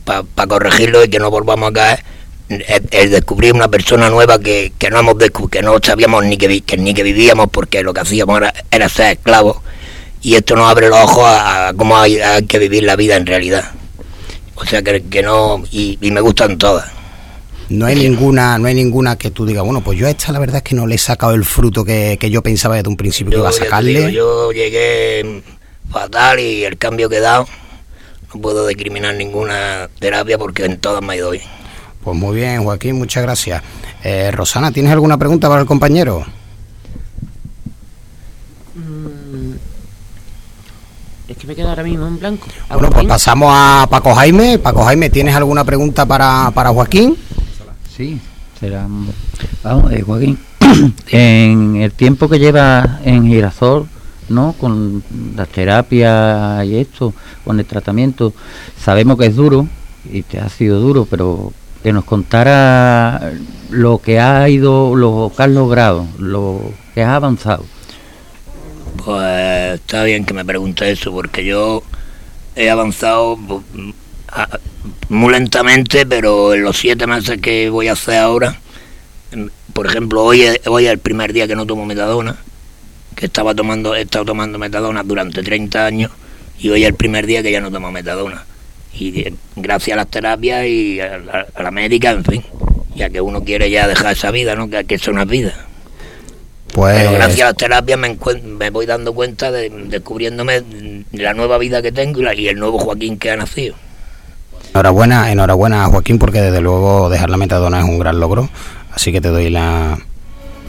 para 0.05 0.47
corregirlos 0.49 1.07
y 1.07 1.09
que 1.09 1.19
no 1.19 1.31
volvamos 1.31 1.71
a 1.71 1.73
caer, 1.73 2.05
es 2.91 3.11
descubrir 3.11 3.53
una 3.55 3.69
persona 3.69 4.11
nueva 4.11 4.39
que, 4.39 4.73
que 4.79 4.91
no 4.91 4.99
hemos 5.01 5.15
descu- 5.17 5.49
que 5.51 5.63
no 5.63 5.79
sabíamos 5.83 6.25
ni 6.25 6.37
que, 6.37 6.61
que 6.63 6.77
ni 6.77 6.95
que 6.95 7.03
vivíamos 7.03 7.49
porque 7.51 7.83
lo 7.83 7.93
que 7.95 8.01
hacíamos 8.01 8.37
era, 8.39 8.53
era 8.71 8.89
ser 8.89 9.13
esclavos. 9.19 9.59
Y 10.23 10.35
esto 10.35 10.55
nos 10.57 10.71
abre 10.71 10.89
los 10.89 10.99
ojos 11.01 11.25
a, 11.25 11.69
a 11.69 11.75
cómo 11.75 11.97
hay, 11.99 12.19
hay 12.19 12.45
que 12.45 12.59
vivir 12.59 12.85
la 12.85 12.97
vida 12.97 13.17
en 13.17 13.27
realidad. 13.27 13.71
O 14.55 14.65
sea 14.65 14.83
que, 14.83 15.03
que 15.05 15.23
no 15.23 15.63
y, 15.73 15.99
y 16.01 16.11
me 16.11 16.21
gustan 16.21 16.59
todas. 16.59 16.91
No 17.69 17.87
hay 17.87 17.97
ninguna, 17.97 18.59
no 18.59 18.69
hay 18.69 18.75
ninguna 18.75 19.17
que 19.17 19.31
tú 19.31 19.47
digas, 19.47 19.65
bueno, 19.65 19.83
pues 19.83 19.99
yo 19.99 20.07
a 20.07 20.11
esta 20.11 20.31
la 20.31 20.39
verdad 20.39 20.57
es 20.59 20.63
que 20.63 20.75
no 20.75 20.87
le 20.87 20.97
he 20.97 20.99
sacado 20.99 21.33
el 21.35 21.45
fruto 21.45 21.85
que, 21.85 22.19
que 22.21 22.29
yo 22.31 22.43
pensaba 22.43 22.77
desde 22.77 22.89
un 22.91 22.97
principio 22.97 23.31
que 23.31 23.39
iba 23.39 23.49
a 23.49 23.53
sacarle. 23.53 24.09
digo, 24.09 24.09
yo 24.11 24.53
llegué 24.53 25.43
fatal 25.91 26.39
y 26.39 26.65
el 26.65 26.77
cambio 26.77 27.09
que 27.09 27.17
he 27.17 27.21
dado 27.21 27.49
no 28.35 28.41
puedo 28.41 28.67
discriminar 28.67 29.15
ninguna 29.15 29.89
terapia 29.99 30.39
porque 30.39 30.65
en 30.65 30.79
todas 30.79 31.03
me 31.03 31.15
ha 31.15 31.17
ido 31.17 31.31
bien 31.31 31.45
Pues 32.03 32.17
muy 32.17 32.37
bien, 32.37 32.65
Joaquín, 32.65 32.97
muchas 32.99 33.23
gracias. 33.23 33.63
Eh, 34.03 34.31
Rosana, 34.33 34.73
¿tienes 34.73 34.91
alguna 34.93 35.17
pregunta 35.17 35.49
para 35.49 35.61
el 35.61 35.67
compañero? 35.67 36.25
Mm, 38.75 39.53
Es 41.29 41.37
que 41.37 41.47
me 41.47 41.55
quedo 41.55 41.69
ahora 41.69 41.85
mismo 41.85 42.07
en 42.09 42.19
blanco. 42.19 42.47
Bueno, 42.71 42.91
pues 42.91 43.07
pasamos 43.07 43.49
a 43.53 43.87
Paco 43.89 44.15
Jaime. 44.15 44.59
Paco 44.59 44.83
Jaime, 44.85 45.11
¿tienes 45.11 45.35
alguna 45.35 45.65
pregunta 45.65 46.05
para, 46.05 46.51
para 46.53 46.71
Joaquín? 46.71 47.17
Sí, 47.97 48.21
será. 48.59 48.87
Vamos, 49.63 49.93
eh, 49.93 50.03
Joaquín, 50.03 50.39
en 51.09 51.77
el 51.77 51.93
tiempo 51.93 52.29
que 52.29 52.41
lleva 52.41 52.99
en 53.05 53.27
Girasol, 53.29 53.87
¿no? 54.29 54.55
Con 54.59 55.05
las 55.37 55.49
terapias 55.49 56.65
y 56.67 56.77
esto, 56.77 57.15
con 57.45 57.61
el 57.61 57.65
tratamiento, 57.67 58.33
sabemos 58.83 59.17
que 59.17 59.27
es 59.27 59.37
duro 59.37 59.69
y 60.13 60.23
te 60.23 60.41
ha 60.41 60.49
sido 60.49 60.81
duro, 60.81 61.07
pero 61.09 61.53
que 61.83 61.93
nos 61.93 62.05
contara 62.05 63.33
lo 63.71 63.99
que 63.99 64.21
ha 64.21 64.49
ido, 64.49 64.95
lo 64.95 65.33
que 65.37 65.43
has 65.43 65.51
logrado, 65.51 66.07
lo 66.19 66.73
que 66.95 67.03
has 67.03 67.11
avanzado. 67.11 67.65
Pues 69.05 69.75
está 69.75 70.05
bien 70.05 70.25
que 70.25 70.35
me 70.35 70.45
pregunte 70.45 70.91
eso, 70.91 71.11
porque 71.13 71.45
yo 71.45 71.83
he 72.55 72.71
avanzado 72.71 73.37
muy 75.09 75.33
lentamente, 75.33 76.07
pero 76.07 76.55
en 76.55 76.63
los 76.63 76.79
siete 76.79 77.07
meses 77.07 77.41
que 77.41 77.69
voy 77.71 77.89
a 77.89 77.93
hacer 77.93 78.19
ahora, 78.19 78.59
em, 79.33 79.49
por 79.73 79.87
ejemplo, 79.87 80.23
hoy, 80.23 80.43
es- 80.43 80.61
hoy 80.67 80.87
es 80.87 80.93
el 80.93 80.99
primer 80.99 81.33
día 81.33 81.49
que 81.49 81.57
no 81.57 81.67
tomo 81.67 81.85
metadona, 81.85 82.37
que 83.17 83.27
estaba 83.27 83.55
tomando, 83.55 83.95
he 83.95 84.03
estado 84.03 84.25
tomando 84.27 84.59
metadona 84.59 85.03
durante 85.03 85.43
30 85.43 85.85
años, 85.87 86.11
y 86.59 86.71
hoy 86.71 86.83
es 86.83 86.89
el 86.89 86.95
primer 86.95 87.27
día 87.27 87.43
que 87.43 87.51
ya 87.51 87.61
no 87.61 87.71
tomo 87.71 87.91
metadona. 87.91 88.45
Y 88.95 89.25
gracias 89.57 89.95
a 89.95 89.97
las 89.97 90.09
terapias 90.09 90.67
y 90.67 91.01
a 91.01 91.19
la, 91.19 91.47
a 91.55 91.63
la 91.63 91.71
médica, 91.71 92.11
en 92.11 92.25
fin, 92.25 92.43
ya 92.95 93.09
que 93.11 93.21
uno 93.21 93.43
quiere 93.43 93.71
ya 93.71 93.89
dejar 93.89 94.13
esa 94.13 94.31
vida, 94.31 94.55
¿no? 94.55 94.69
Que, 94.69 94.85
que 94.85 94.97
eso 94.97 95.13
no 95.13 95.23
es 95.23 95.29
vida. 95.29 95.55
Pues 96.73 96.97
Pero 96.97 97.13
gracias 97.13 97.41
a 97.43 97.45
las 97.51 97.57
terapias 97.57 97.99
me, 97.99 98.17
me 98.59 98.71
voy 98.71 98.87
dando 98.87 99.13
cuenta 99.13 99.51
de 99.51 99.69
descubriéndome 99.89 100.61
de 100.63 101.05
la 101.23 101.35
nueva 101.35 101.59
vida 101.59 101.83
que 101.83 101.93
tengo 101.93 102.21
y, 102.21 102.23
la- 102.25 102.35
y 102.35 102.49
el 102.49 102.57
nuevo 102.59 102.79
Joaquín 102.79 103.19
que 103.19 103.31
ha 103.31 103.37
nacido. 103.37 103.75
enhorabuena, 104.73 105.31
enhorabuena 105.31 105.85
Joaquín, 105.87 106.19
porque 106.19 106.41
desde 106.41 106.61
luego 106.63 107.11
dejar 107.11 107.29
la 107.31 107.37
metadona 107.37 107.79
es 107.81 107.85
un 107.85 107.99
gran 107.99 108.19
logro. 108.21 108.49
Así 108.95 109.13
que 109.13 109.21
te 109.21 109.29
doy 109.29 109.51
la 109.51 109.99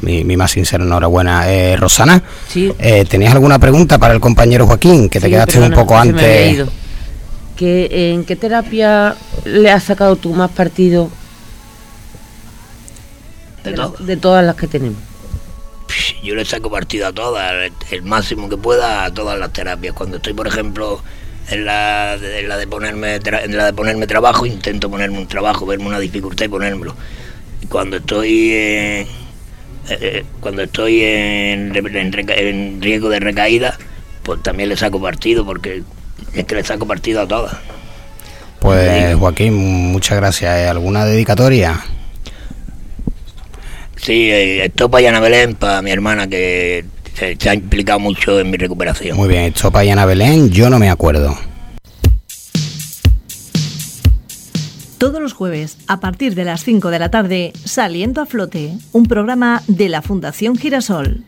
mi, 0.02 0.26
mi 0.26 0.36
más 0.36 0.52
sincera 0.52 0.84
enhorabuena. 0.84 1.50
Eh, 1.50 1.78
Rosana, 1.78 2.22
Sí. 2.50 2.74
eh, 2.80 3.06
¿tenías 3.08 3.34
alguna 3.34 3.58
pregunta 3.60 3.98
para 3.98 4.14
el 4.14 4.20
compañero 4.20 4.66
Joaquín? 4.68 5.08
Que 5.10 5.20
te 5.22 5.28
Sí, 5.28 5.32
quedaste 5.32 5.54
perdona, 5.54 5.76
un 5.76 5.82
poco 5.82 5.98
antes. 5.98 6.66
¿Que, 7.56 8.12
¿En 8.14 8.26
qué 8.26 8.36
terapia 8.36 9.16
le 9.46 9.70
has 9.72 9.84
sacado 9.84 10.16
tú 10.16 10.34
más 10.34 10.52
partido 10.52 11.10
De 13.64 13.72
de, 13.72 13.76
todo. 13.76 13.96
de 14.00 14.18
todas 14.18 14.44
las 14.46 14.56
que 14.56 14.68
tenemos? 14.68 15.00
Yo 16.24 16.36
le 16.36 16.46
saco 16.46 16.72
partido 16.72 17.08
a 17.08 17.14
todas, 17.14 17.54
el, 17.92 18.02
máximo 18.04 18.50
que 18.50 18.58
pueda 18.58 19.06
a 19.06 19.14
todas 19.14 19.38
las 19.38 19.52
terapias. 19.54 19.94
Cuando 19.94 20.18
estoy, 20.18 20.34
por 20.34 20.48
ejemplo, 20.48 21.02
en 21.50 21.66
la, 21.66 22.18
de- 22.18 22.40
en 22.40 22.50
la 22.50 22.58
de 22.58 22.68
ponerme 22.68 23.16
en 23.16 23.58
la 23.58 23.66
de 23.66 23.74
ponerme 23.74 24.08
trabajo, 24.08 24.46
intento 24.46 24.90
ponerme 24.90 25.20
un 25.20 25.28
trabajo, 25.28 25.66
verme 25.66 25.86
una 25.88 26.00
dificultad 26.00 26.46
y 26.46 26.50
ponérmelo. 26.50 26.96
Cuando 27.70 27.98
estoy 27.98 28.52
en, 28.54 29.08
eh, 29.08 29.08
eh, 29.90 30.26
cuando 30.40 30.64
estoy 30.64 31.02
en, 31.04 31.76
en 31.76 32.30
en 32.30 32.82
riesgo 32.82 33.10
de 33.10 33.20
recaída, 33.20 33.78
pues 34.24 34.42
también 34.44 34.70
le 34.70 34.78
saco 34.78 35.02
partido 35.02 35.46
porque 35.46 35.84
es 36.34 36.46
que 36.46 36.56
le 36.56 36.64
saco 36.64 36.88
partido 36.88 37.22
a 37.22 37.28
todas. 37.28 37.56
Pues 38.60 39.16
Joaquín, 39.16 39.92
muchas 39.92 40.18
gracias. 40.18 40.58
Eh, 40.58 40.68
¿Alguna 40.68 41.06
dedicatoria? 41.06 41.84
Sí, 43.98 44.32
eh, 44.32 44.66
esto 44.66 44.90
para 44.90 45.02
Yana 45.02 45.20
Belén, 45.20 45.56
para 45.56 45.82
mi 45.82 45.92
hermana 45.92 46.28
que 46.28 46.86
se, 47.14 47.36
se 47.38 47.50
ha 47.50 47.54
implicado 47.54 48.00
mucho 48.00 48.40
en 48.40 48.50
mi 48.50 48.58
recuperación. 48.58 49.16
Muy 49.18 49.30
bien, 49.30 49.44
esto 49.44 49.72
para 49.72 49.92
Ana 49.92 50.06
Belén, 50.06 50.50
yo 50.50 50.70
no 50.70 50.80
me 50.80 50.90
acuerdo. 50.90 51.38
Todos 54.98 55.22
los 55.22 55.34
jueves, 55.34 55.78
a 55.88 56.00
partir 56.00 56.34
de 56.34 56.46
las 56.46 56.64
5 56.64 56.90
de 56.90 57.00
la 57.00 57.12
tarde, 57.12 57.52
Saliendo 57.66 58.22
a 58.22 58.26
Flote, 58.26 58.78
un 58.94 59.06
programa 59.06 59.62
de 59.68 59.90
la 59.90 60.02
Fundación 60.02 60.58
Girasol. 60.58 61.26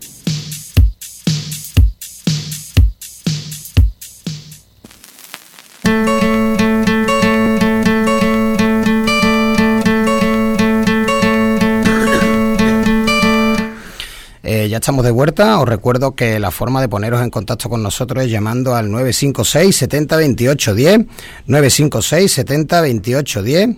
Ya 14.75 14.79
estamos 14.79 15.05
de 15.05 15.11
vuelta. 15.11 15.57
Os 15.61 15.69
recuerdo 15.69 16.15
que 16.15 16.37
la 16.37 16.51
forma 16.51 16.81
de 16.81 16.89
poneros 16.89 17.21
en 17.21 17.29
contacto 17.29 17.69
con 17.69 17.81
nosotros 17.81 18.25
es 18.25 18.29
llamando 18.29 18.75
al 18.75 18.91
956 18.91 19.73
70 19.73 20.17
28 20.17 20.75
10, 20.75 20.97
956 21.45 22.33
70 22.33 22.81
28 22.81 23.43
10 23.43 23.69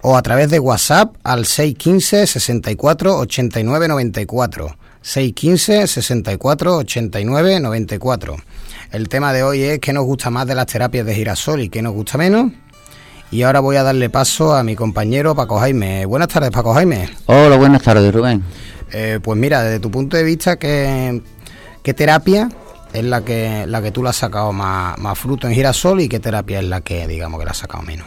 o 0.00 0.16
a 0.16 0.22
través 0.22 0.50
de 0.50 0.58
WhatsApp 0.58 1.14
al 1.22 1.46
615 1.46 2.26
64 2.26 3.18
89 3.18 3.86
94. 3.86 4.76
615 5.00 5.86
64 5.86 6.76
89 6.76 7.60
94. 7.60 8.36
El 8.90 9.08
tema 9.08 9.32
de 9.32 9.44
hoy 9.44 9.62
es 9.62 9.78
qué 9.78 9.92
nos 9.92 10.04
gusta 10.04 10.30
más 10.30 10.48
de 10.48 10.56
las 10.56 10.66
terapias 10.66 11.06
de 11.06 11.14
girasol 11.14 11.60
y 11.60 11.68
qué 11.68 11.82
nos 11.82 11.92
gusta 11.92 12.18
menos. 12.18 12.50
Y 13.30 13.44
ahora 13.44 13.60
voy 13.60 13.76
a 13.76 13.84
darle 13.84 14.10
paso 14.10 14.56
a 14.56 14.64
mi 14.64 14.74
compañero 14.74 15.36
Paco 15.36 15.60
Jaime. 15.60 16.04
Buenas 16.04 16.26
tardes, 16.26 16.50
Paco 16.50 16.74
Jaime. 16.74 17.08
Hola, 17.26 17.56
buenas 17.56 17.80
tardes, 17.82 18.12
Rubén. 18.12 18.42
Eh, 18.92 19.20
pues 19.22 19.38
mira, 19.38 19.62
desde 19.62 19.80
tu 19.80 19.90
punto 19.90 20.16
de 20.16 20.22
vista, 20.22 20.56
¿qué, 20.58 21.22
terapia 21.82 22.48
es 22.92 23.04
la 23.04 23.22
que 23.22 23.64
la 23.66 23.80
que 23.80 23.90
tú 23.90 24.02
le 24.02 24.10
has 24.10 24.16
sacado 24.16 24.52
más, 24.52 25.18
fruto 25.18 25.48
en 25.48 25.54
girasol 25.54 26.00
y 26.00 26.08
qué 26.08 26.20
terapia 26.20 26.60
es 26.60 26.66
la 26.66 26.82
que 26.82 27.06
digamos 27.08 27.38
que 27.40 27.44
le 27.46 27.50
has 27.50 27.56
sacado 27.56 27.82
menos? 27.82 28.06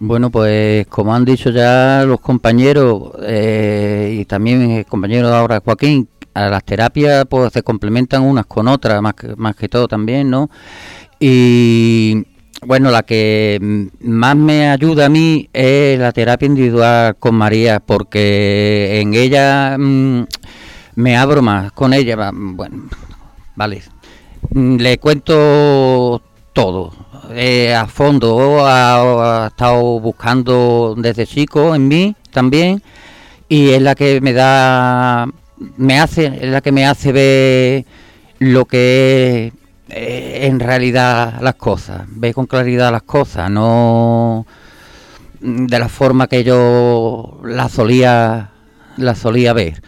Bueno, 0.00 0.30
pues 0.30 0.86
como 0.86 1.14
han 1.14 1.24
dicho 1.24 1.50
ya 1.50 2.04
los 2.06 2.20
compañeros 2.20 3.12
eh, 3.22 4.18
y 4.20 4.24
también 4.26 4.70
el 4.70 4.86
compañero 4.86 5.34
ahora 5.34 5.60
Joaquín, 5.64 6.08
a 6.34 6.48
las 6.48 6.62
terapias 6.62 7.24
pues 7.28 7.52
se 7.52 7.62
complementan 7.62 8.22
unas 8.22 8.46
con 8.46 8.68
otras, 8.68 9.00
más 9.02 9.14
que, 9.14 9.34
más 9.36 9.56
que 9.56 9.68
todo 9.68 9.88
también, 9.88 10.30
¿no? 10.30 10.50
Y 11.18 12.26
bueno, 12.66 12.90
la 12.90 13.02
que 13.02 13.58
más 14.00 14.36
me 14.36 14.68
ayuda 14.68 15.06
a 15.06 15.08
mí 15.08 15.48
es 15.52 15.98
la 15.98 16.12
terapia 16.12 16.46
individual 16.46 17.16
con 17.16 17.34
María, 17.34 17.80
porque 17.80 19.00
en 19.00 19.14
ella 19.14 19.76
mm, 19.78 20.24
me 20.96 21.16
abro 21.16 21.42
más 21.42 21.72
con 21.72 21.92
ella. 21.94 22.30
Bueno, 22.32 22.88
vale. 23.54 23.82
Mm, 24.50 24.76
Le 24.76 24.98
cuento 24.98 26.22
todo, 26.52 26.92
eh, 27.34 27.74
a 27.74 27.86
fondo. 27.86 28.66
Ha, 28.66 29.44
ha 29.44 29.46
estado 29.48 30.00
buscando 30.00 30.94
desde 30.96 31.26
chico 31.26 31.74
en 31.74 31.88
mí 31.88 32.16
también, 32.32 32.82
y 33.48 33.70
es 33.70 33.82
la 33.82 33.94
que 33.94 34.20
me 34.20 34.32
da, 34.32 35.28
me 35.76 36.00
hace, 36.00 36.26
es 36.26 36.50
la 36.50 36.60
que 36.60 36.72
me 36.72 36.86
hace 36.86 37.12
ver 37.12 37.84
lo 38.40 38.64
que 38.66 39.46
es 39.48 39.57
eh, 39.88 40.46
en 40.46 40.60
realidad 40.60 41.40
las 41.40 41.54
cosas, 41.54 42.02
ve 42.08 42.34
con 42.34 42.46
claridad 42.46 42.92
las 42.92 43.02
cosas, 43.02 43.50
no 43.50 44.46
de 45.40 45.78
la 45.78 45.88
forma 45.88 46.26
que 46.26 46.44
yo 46.44 47.40
la 47.44 47.68
solía, 47.68 48.50
la 48.96 49.14
solía 49.14 49.52
ver. 49.52 49.82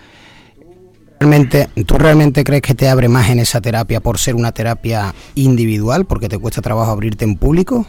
Realmente, 1.18 1.68
¿Tú 1.86 1.98
realmente 1.98 2.44
crees 2.44 2.62
que 2.62 2.74
te 2.74 2.88
abre 2.88 3.08
más 3.08 3.28
en 3.28 3.40
esa 3.40 3.60
terapia 3.60 4.00
por 4.00 4.18
ser 4.18 4.34
una 4.34 4.52
terapia 4.52 5.14
individual, 5.34 6.06
porque 6.06 6.30
te 6.30 6.38
cuesta 6.38 6.62
trabajo 6.62 6.90
abrirte 6.90 7.26
en 7.26 7.36
público? 7.36 7.86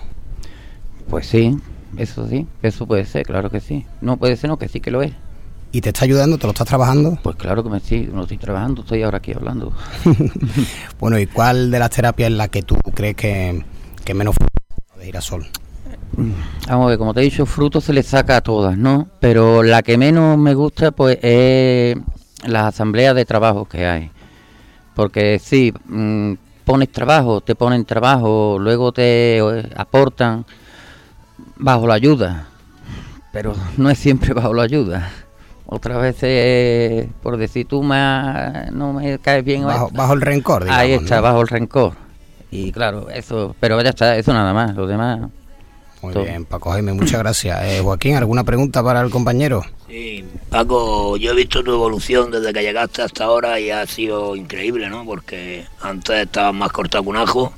Pues 1.10 1.28
sí, 1.28 1.58
eso 1.96 2.28
sí, 2.28 2.46
eso 2.62 2.86
puede 2.88 3.06
ser, 3.06 3.26
claro 3.26 3.50
que 3.50 3.62
sí. 3.62 3.86
No 4.02 4.18
puede 4.18 4.36
ser, 4.36 4.50
no, 4.50 4.58
que 4.58 4.68
sí 4.68 4.82
que 4.82 4.92
lo 4.92 5.02
es. 5.02 5.14
¿Y 5.74 5.80
te 5.80 5.90
está 5.90 6.04
ayudando? 6.04 6.38
¿Te 6.38 6.48
lo 6.48 6.52
estás 6.52 6.68
trabajando? 6.68 7.18
Pues 7.24 7.38
claro 7.38 7.64
que 7.64 7.70
me 7.70 7.80
sí, 7.80 8.10
no 8.12 8.24
estoy 8.24 8.38
trabajando, 8.38 8.82
estoy 8.82 9.04
ahora 9.04 9.20
aquí 9.20 9.34
hablando. 9.34 9.72
Bueno, 11.00 11.18
¿y 11.18 11.26
cuál 11.26 11.72
de 11.72 11.80
las 11.80 11.90
terapias 11.90 12.30
es 12.30 12.38
la 12.38 12.48
que 12.48 12.62
tú 12.62 12.76
crees 12.94 13.16
que, 13.16 13.64
que 14.06 14.14
menos 14.14 14.36
de 15.00 15.06
girasol? 15.06 15.48
Vamos 16.68 16.86
a 16.86 16.90
ver, 16.90 16.98
como 16.98 17.14
te 17.14 17.22
he 17.22 17.24
dicho, 17.24 17.46
fruto 17.46 17.82
se 17.82 17.94
le 17.94 18.04
saca 18.04 18.38
a 18.38 18.42
todas, 18.42 18.78
¿no? 18.78 19.08
Pero 19.20 19.64
la 19.64 19.82
que 19.82 19.98
menos 19.98 20.38
me 20.38 20.54
gusta, 20.54 20.92
pues, 20.92 21.18
es 21.22 21.98
las 22.46 22.66
asambleas 22.66 23.16
de 23.16 23.26
trabajo 23.26 23.66
que 23.66 23.86
hay. 23.86 24.12
Porque 24.94 25.40
sí, 25.40 25.74
mm, 25.86 26.34
pones 26.66 26.92
trabajo, 26.92 27.42
te 27.42 27.56
ponen 27.56 27.86
trabajo, 27.86 28.58
luego 28.60 28.92
te 28.92 29.38
eh, 29.38 29.70
aportan 29.76 30.46
bajo 31.56 31.88
la 31.88 31.96
ayuda. 31.96 32.48
Pero 33.32 33.56
no 33.78 33.90
es 33.90 33.98
siempre 33.98 34.34
bajo 34.34 34.54
la 34.54 34.64
ayuda. 34.64 35.10
Otras 35.74 36.02
veces, 36.02 36.24
eh, 36.24 37.10
por 37.24 37.38
decir 37.38 37.66
tú 37.66 37.82
me, 37.82 37.96
no 38.74 38.92
me 38.92 39.18
caes 39.20 39.46
bien. 39.46 39.66
Bajo, 39.66 39.90
bajo 39.94 40.12
el 40.12 40.20
rencor, 40.20 40.66
digamos. 40.66 40.82
Ahí 40.84 40.92
está, 40.92 41.16
¿no? 41.16 41.22
bajo 41.22 41.42
el 41.42 41.48
rencor. 41.48 41.94
Y 42.52 42.74
claro, 42.74 43.10
eso, 43.10 43.56
pero 43.58 43.82
ya 43.82 43.92
está, 43.92 44.18
eso 44.18 44.34
nada 44.34 44.54
más, 44.54 44.76
lo 44.76 44.86
demás. 44.86 45.22
Muy 46.02 46.12
todo. 46.12 46.26
bien, 46.26 46.44
Paco 46.44 46.72
Jaime, 46.72 46.92
muchas 46.92 47.22
gracias. 47.22 47.58
Eh, 47.64 47.80
Joaquín, 47.82 48.18
¿alguna 48.18 48.44
pregunta 48.44 48.84
para 48.84 49.00
el 49.00 49.10
compañero? 49.10 49.64
Sí, 49.88 50.26
Paco, 50.50 51.16
yo 51.16 51.32
he 51.32 51.36
visto 51.36 51.64
tu 51.64 51.72
evolución 51.72 52.32
desde 52.32 52.52
que 52.52 52.64
llegaste 52.64 53.04
hasta 53.04 53.24
ahora 53.24 53.58
y 53.58 53.72
ha 53.72 53.88
sido 53.88 54.36
increíble, 54.36 54.90
¿no? 54.90 55.06
Porque 55.06 55.64
antes 55.80 56.18
estabas 56.18 56.54
más 56.54 56.74
cortado 56.74 57.06
que 57.06 57.10
un 57.12 57.16
ajo 57.16 57.54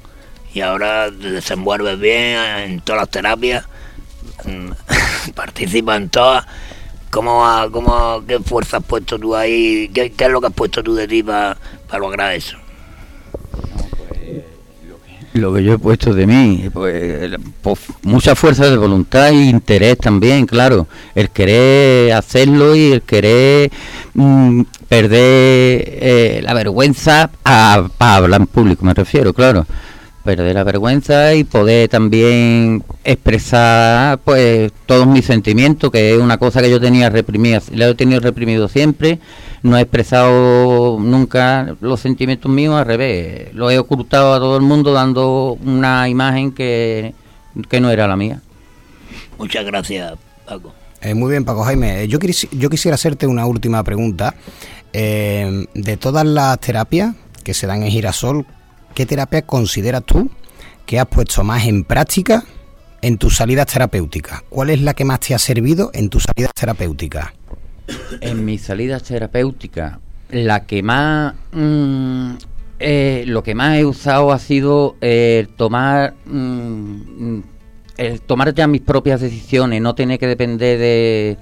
y 0.53 0.61
ahora 0.61 1.09
te 1.09 1.31
desenvuelves 1.31 1.99
bien 1.99 2.37
en 2.59 2.81
todas 2.81 3.01
las 3.01 3.09
terapias, 3.09 3.65
mm, 4.45 4.69
participas 5.33 5.97
en 5.97 6.09
todas. 6.09 6.45
¿Cómo, 7.13 7.45
ha- 7.45 7.69
cómo, 7.69 8.23
¿Qué 8.27 8.39
fuerza 8.39 8.77
has 8.77 8.83
puesto 8.83 9.19
tú 9.19 9.35
ahí? 9.35 9.87
¿Qué, 9.93 10.11
es 10.17 10.29
lo 10.31 10.41
que 10.41 10.47
has 10.47 10.53
puesto 10.53 10.81
tú 10.81 10.95
de 10.95 11.07
ti 11.07 11.21
para 11.21 11.55
lograr 11.99 12.33
eso? 12.33 12.57
Lo 15.33 15.53
que 15.53 15.63
yo 15.63 15.73
he 15.73 15.77
puesto 15.77 16.11
de 16.11 16.25
mí, 16.25 16.71
pues, 16.73 17.29
pues, 17.61 17.79
mucha 18.01 18.35
fuerza 18.35 18.67
de 18.67 18.77
voluntad 18.77 19.29
e 19.29 19.45
interés 19.45 19.99
también, 19.99 20.47
claro. 20.47 20.87
El 21.13 21.29
querer 21.29 22.13
hacerlo 22.13 22.75
y 22.75 22.93
el 22.93 23.03
querer 23.03 23.71
mm, 24.15 24.61
perder 24.89 25.19
eh, 25.85 26.41
la 26.43 26.55
vergüenza 26.55 27.29
a, 27.45 27.89
a 27.99 28.15
hablar 28.15 28.41
en 28.41 28.47
público, 28.47 28.83
me 28.85 28.95
refiero, 28.95 29.33
claro 29.33 29.67
perder 30.23 30.55
la 30.55 30.63
vergüenza 30.63 31.33
y 31.35 31.43
poder 31.43 31.89
también 31.89 32.83
expresar 33.03 34.17
pues 34.19 34.71
todos 34.85 35.05
mis 35.05 35.25
sentimientos, 35.25 35.91
que 35.91 36.15
es 36.15 36.19
una 36.19 36.37
cosa 36.37 36.61
que 36.61 36.69
yo 36.69 36.79
tenía 36.79 37.09
reprimida, 37.09 37.61
lo 37.73 37.85
he 37.85 37.95
tenido 37.95 38.21
reprimido 38.21 38.67
siempre, 38.67 39.19
no 39.61 39.77
he 39.77 39.81
expresado 39.81 40.97
nunca 40.99 41.75
los 41.81 41.99
sentimientos 41.99 42.51
míos, 42.51 42.75
al 42.75 42.85
revés, 42.85 43.53
lo 43.53 43.69
he 43.69 43.77
ocultado 43.77 44.33
a 44.33 44.39
todo 44.39 44.55
el 44.55 44.63
mundo 44.63 44.93
dando 44.93 45.57
una 45.65 46.07
imagen 46.07 46.53
que, 46.53 47.13
no 47.79 47.89
era 47.89 48.07
la 48.07 48.15
mía. 48.15 48.41
Muchas 49.37 49.65
gracias, 49.65 50.13
Paco. 50.45 50.73
Eh, 51.01 51.13
muy 51.13 51.31
bien, 51.31 51.43
Paco 51.43 51.63
Jaime. 51.63 52.03
Eh, 52.03 52.07
yo, 52.07 52.17
yo 52.51 52.69
quisiera 52.69 52.95
hacerte 52.95 53.27
una 53.27 53.45
última 53.45 53.83
pregunta. 53.83 54.35
Eh, 54.93 55.65
de 55.73 55.97
todas 55.97 56.23
las 56.23 56.59
terapias 56.59 57.15
que 57.43 57.55
se 57.55 57.65
dan 57.65 57.81
en 57.81 57.89
girasol, 57.89 58.45
¿qué 58.93 59.05
terapia 59.05 59.41
consideras 59.41 60.03
tú 60.03 60.29
que 60.85 60.99
has 60.99 61.07
puesto 61.07 61.43
más 61.43 61.65
en 61.65 61.83
práctica 61.83 62.43
en 63.01 63.17
tus 63.17 63.35
salidas 63.35 63.67
terapéuticas? 63.67 64.43
¿Cuál 64.49 64.69
es 64.69 64.81
la 64.81 64.93
que 64.93 65.05
más 65.05 65.19
te 65.19 65.33
ha 65.33 65.39
servido 65.39 65.91
en 65.93 66.09
tus 66.09 66.23
salidas 66.23 66.53
terapéuticas? 66.53 67.33
En 68.21 68.45
mis 68.45 68.61
salidas 68.61 69.03
terapéuticas, 69.03 69.99
la 70.29 70.65
que 70.65 70.81
más... 70.83 71.33
Mm, 71.51 72.33
eh, 72.79 73.23
lo 73.27 73.43
que 73.43 73.55
más 73.55 73.77
he 73.77 73.85
usado 73.85 74.31
ha 74.31 74.39
sido 74.39 74.95
el 75.01 75.49
tomar... 75.49 76.13
Mm, 76.25 77.41
el 77.97 78.21
tomar 78.21 78.53
ya 78.53 78.67
mis 78.67 78.81
propias 78.81 79.21
decisiones, 79.21 79.81
no 79.81 79.93
tener 79.93 80.17
que 80.17 80.27
depender 80.27 80.79
de, 80.79 81.37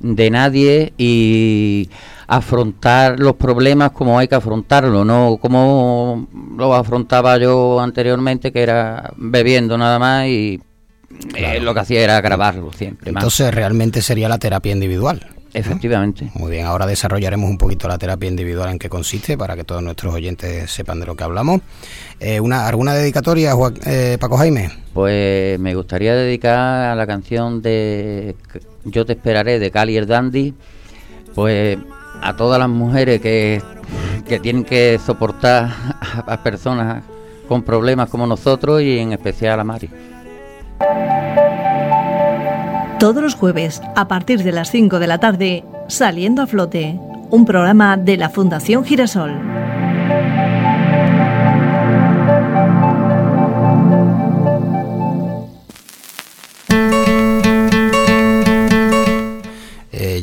de 0.00 0.30
nadie 0.30 0.92
y 0.98 1.88
afrontar 2.26 3.20
los 3.20 3.34
problemas 3.36 3.92
como 3.92 4.18
hay 4.18 4.28
que 4.28 4.34
afrontarlo, 4.34 5.04
no 5.04 5.38
como 5.40 6.26
lo 6.56 6.74
afrontaba 6.74 7.38
yo 7.38 7.80
anteriormente, 7.80 8.52
que 8.52 8.62
era 8.62 9.12
bebiendo 9.16 9.78
nada 9.78 9.98
más 9.98 10.26
y 10.26 10.60
eh, 11.34 11.60
lo 11.60 11.72
que 11.72 11.80
hacía 11.80 12.02
era 12.02 12.20
grabarlo 12.20 12.72
siempre. 12.72 13.10
Entonces 13.10 13.54
realmente 13.54 14.02
sería 14.02 14.28
la 14.28 14.38
terapia 14.38 14.72
individual. 14.72 15.35
Efectivamente. 15.52 16.30
Muy 16.34 16.50
bien, 16.50 16.66
ahora 16.66 16.86
desarrollaremos 16.86 17.48
un 17.48 17.56
poquito 17.56 17.88
la 17.88 17.98
terapia 17.98 18.28
individual 18.28 18.70
en 18.70 18.78
qué 18.78 18.88
consiste 18.88 19.38
para 19.38 19.56
que 19.56 19.64
todos 19.64 19.82
nuestros 19.82 20.14
oyentes 20.14 20.70
sepan 20.70 21.00
de 21.00 21.06
lo 21.06 21.14
que 21.14 21.24
hablamos. 21.24 21.60
Eh, 22.20 22.40
una, 22.40 22.66
¿Alguna 22.66 22.94
dedicatoria, 22.94 23.52
eh, 23.86 24.18
Paco 24.20 24.36
Jaime? 24.36 24.70
Pues 24.92 25.58
me 25.58 25.74
gustaría 25.74 26.14
dedicar 26.14 26.58
a 26.58 26.94
la 26.94 27.06
canción 27.06 27.62
de 27.62 28.36
Yo 28.84 29.06
te 29.06 29.14
esperaré 29.14 29.58
de 29.58 29.70
Cali 29.70 29.98
Dandy, 30.04 30.54
pues 31.34 31.78
a 32.22 32.36
todas 32.36 32.58
las 32.58 32.68
mujeres 32.68 33.20
que, 33.20 33.62
que 34.28 34.38
tienen 34.40 34.64
que 34.64 34.98
soportar 35.04 35.70
a, 36.26 36.42
personas 36.42 37.02
con 37.48 37.62
problemas 37.62 38.08
como 38.10 38.26
nosotros 38.26 38.82
y 38.82 38.98
en 38.98 39.12
especial 39.12 39.60
a 39.60 39.64
Mari. 39.64 39.90
Todos 42.98 43.22
los 43.22 43.34
jueves, 43.34 43.82
a 43.94 44.08
partir 44.08 44.42
de 44.42 44.52
las 44.52 44.70
5 44.70 44.98
de 44.98 45.06
la 45.06 45.18
tarde, 45.18 45.64
Saliendo 45.86 46.40
a 46.40 46.46
Flote, 46.46 46.98
un 47.30 47.44
programa 47.44 47.98
de 47.98 48.16
la 48.16 48.30
Fundación 48.30 48.86
Girasol. 48.86 49.32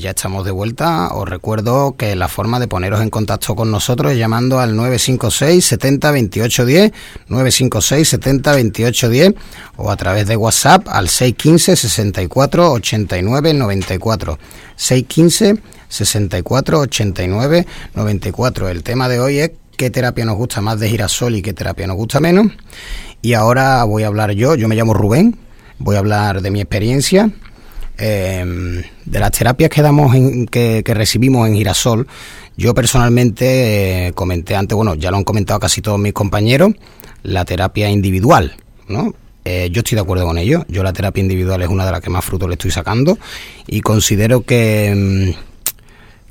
Ya 0.03 0.09
estamos 0.09 0.43
de 0.43 0.51
vuelta. 0.51 1.13
Os 1.13 1.27
recuerdo 1.27 1.95
que 1.97 2.13
la 2.17 2.27
forma 2.27 2.59
de 2.59 2.67
poneros 2.67 3.01
en 3.01 3.09
contacto 3.09 3.55
con 3.55 3.71
nosotros 3.71 4.11
es 4.11 4.17
llamando 4.17 4.59
al 4.59 4.75
956 4.75 5.65
70 5.65 6.11
28 6.11 6.65
10, 6.65 6.91
956 7.29 8.09
70 8.09 8.53
28 8.53 9.09
10 9.09 9.33
o 9.77 9.89
a 9.89 9.95
través 9.95 10.27
de 10.27 10.35
WhatsApp 10.35 10.89
al 10.89 11.07
615 11.07 11.77
64 11.77 12.71
89 12.73 13.53
94. 13.53 14.39
615 14.75 15.61
64 15.87 16.79
89 16.79 17.65
94. 17.95 18.69
El 18.69 18.83
tema 18.83 19.07
de 19.07 19.21
hoy 19.21 19.39
es 19.39 19.51
qué 19.77 19.89
terapia 19.89 20.25
nos 20.25 20.35
gusta 20.35 20.59
más 20.59 20.81
de 20.81 20.89
girasol 20.89 21.35
y 21.35 21.41
qué 21.41 21.53
terapia 21.53 21.87
nos 21.87 21.95
gusta 21.95 22.19
menos. 22.19 22.47
Y 23.21 23.35
ahora 23.35 23.81
voy 23.85 24.03
a 24.03 24.07
hablar 24.07 24.31
yo, 24.31 24.55
yo 24.55 24.67
me 24.67 24.75
llamo 24.75 24.93
Rubén, 24.93 25.37
voy 25.79 25.95
a 25.95 25.99
hablar 25.99 26.41
de 26.41 26.51
mi 26.51 26.59
experiencia 26.59 27.31
Em, 27.97 28.81
de 29.05 29.19
las 29.19 29.31
terapias 29.31 29.69
que 29.69 29.81
damos 29.81 30.15
en, 30.15 30.47
que, 30.47 30.81
recibimos 30.85 31.47
en 31.47 31.55
Girasol, 31.55 32.07
yo 32.57 32.73
personalmente 32.73 34.07
eh, 34.07 34.13
comenté 34.13 34.55
antes, 34.55 34.75
bueno, 34.75 34.95
ya 34.95 35.11
lo 35.11 35.17
han 35.17 35.23
comentado 35.23 35.59
casi 35.59 35.81
todos 35.81 35.99
mis 35.99 36.13
compañeros, 36.13 36.73
la 37.21 37.45
terapia 37.45 37.89
individual, 37.89 38.55
¿no? 38.87 39.13
Eh, 39.45 39.69
yo 39.71 39.79
estoy 39.79 39.97
de 39.97 40.01
acuerdo 40.01 40.25
con 40.25 40.37
ello. 40.37 40.65
Yo 40.69 40.83
la 40.83 40.93
terapia 40.93 41.21
individual 41.21 41.61
es 41.61 41.67
una 41.67 41.85
de 41.85 41.91
las 41.91 42.01
que 42.01 42.09
más 42.09 42.23
fruto 42.23 42.47
le 42.47 42.53
estoy 42.53 42.71
sacando 42.71 43.17
y 43.67 43.81
considero 43.81 44.41
que, 44.41 44.87
em, 44.87 45.33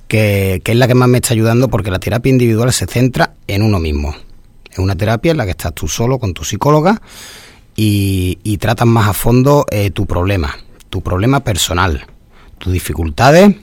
que, 0.09 0.63
es 0.65 0.77
la 0.77 0.89
que 0.89 0.95
más 0.95 1.09
me 1.09 1.19
está 1.19 1.35
ayudando 1.35 1.69
porque 1.69 1.91
la 1.91 1.99
terapia 1.99 2.31
individual 2.31 2.73
se 2.73 2.87
centra 2.87 3.35
en 3.47 3.63
uno 3.63 3.79
mismo. 3.79 4.17
Es 4.71 4.79
una 4.79 4.97
terapia 4.97 5.33
en 5.33 5.37
la 5.37 5.45
que 5.45 5.51
estás 5.51 5.75
tú 5.75 5.89
solo 5.89 6.19
con 6.19 6.33
tu 6.33 6.45
psicóloga 6.45 7.03
y, 7.77 8.39
y 8.43 8.57
tratas 8.57 8.89
más 8.89 9.09
a 9.09 9.13
fondo 9.13 9.67
eh, 9.71 9.91
tu 9.91 10.07
problema 10.07 10.57
tu 10.93 11.01
problema 11.01 11.41
personal, 11.41 12.05
tus 12.59 12.71
dificultades 12.71 13.57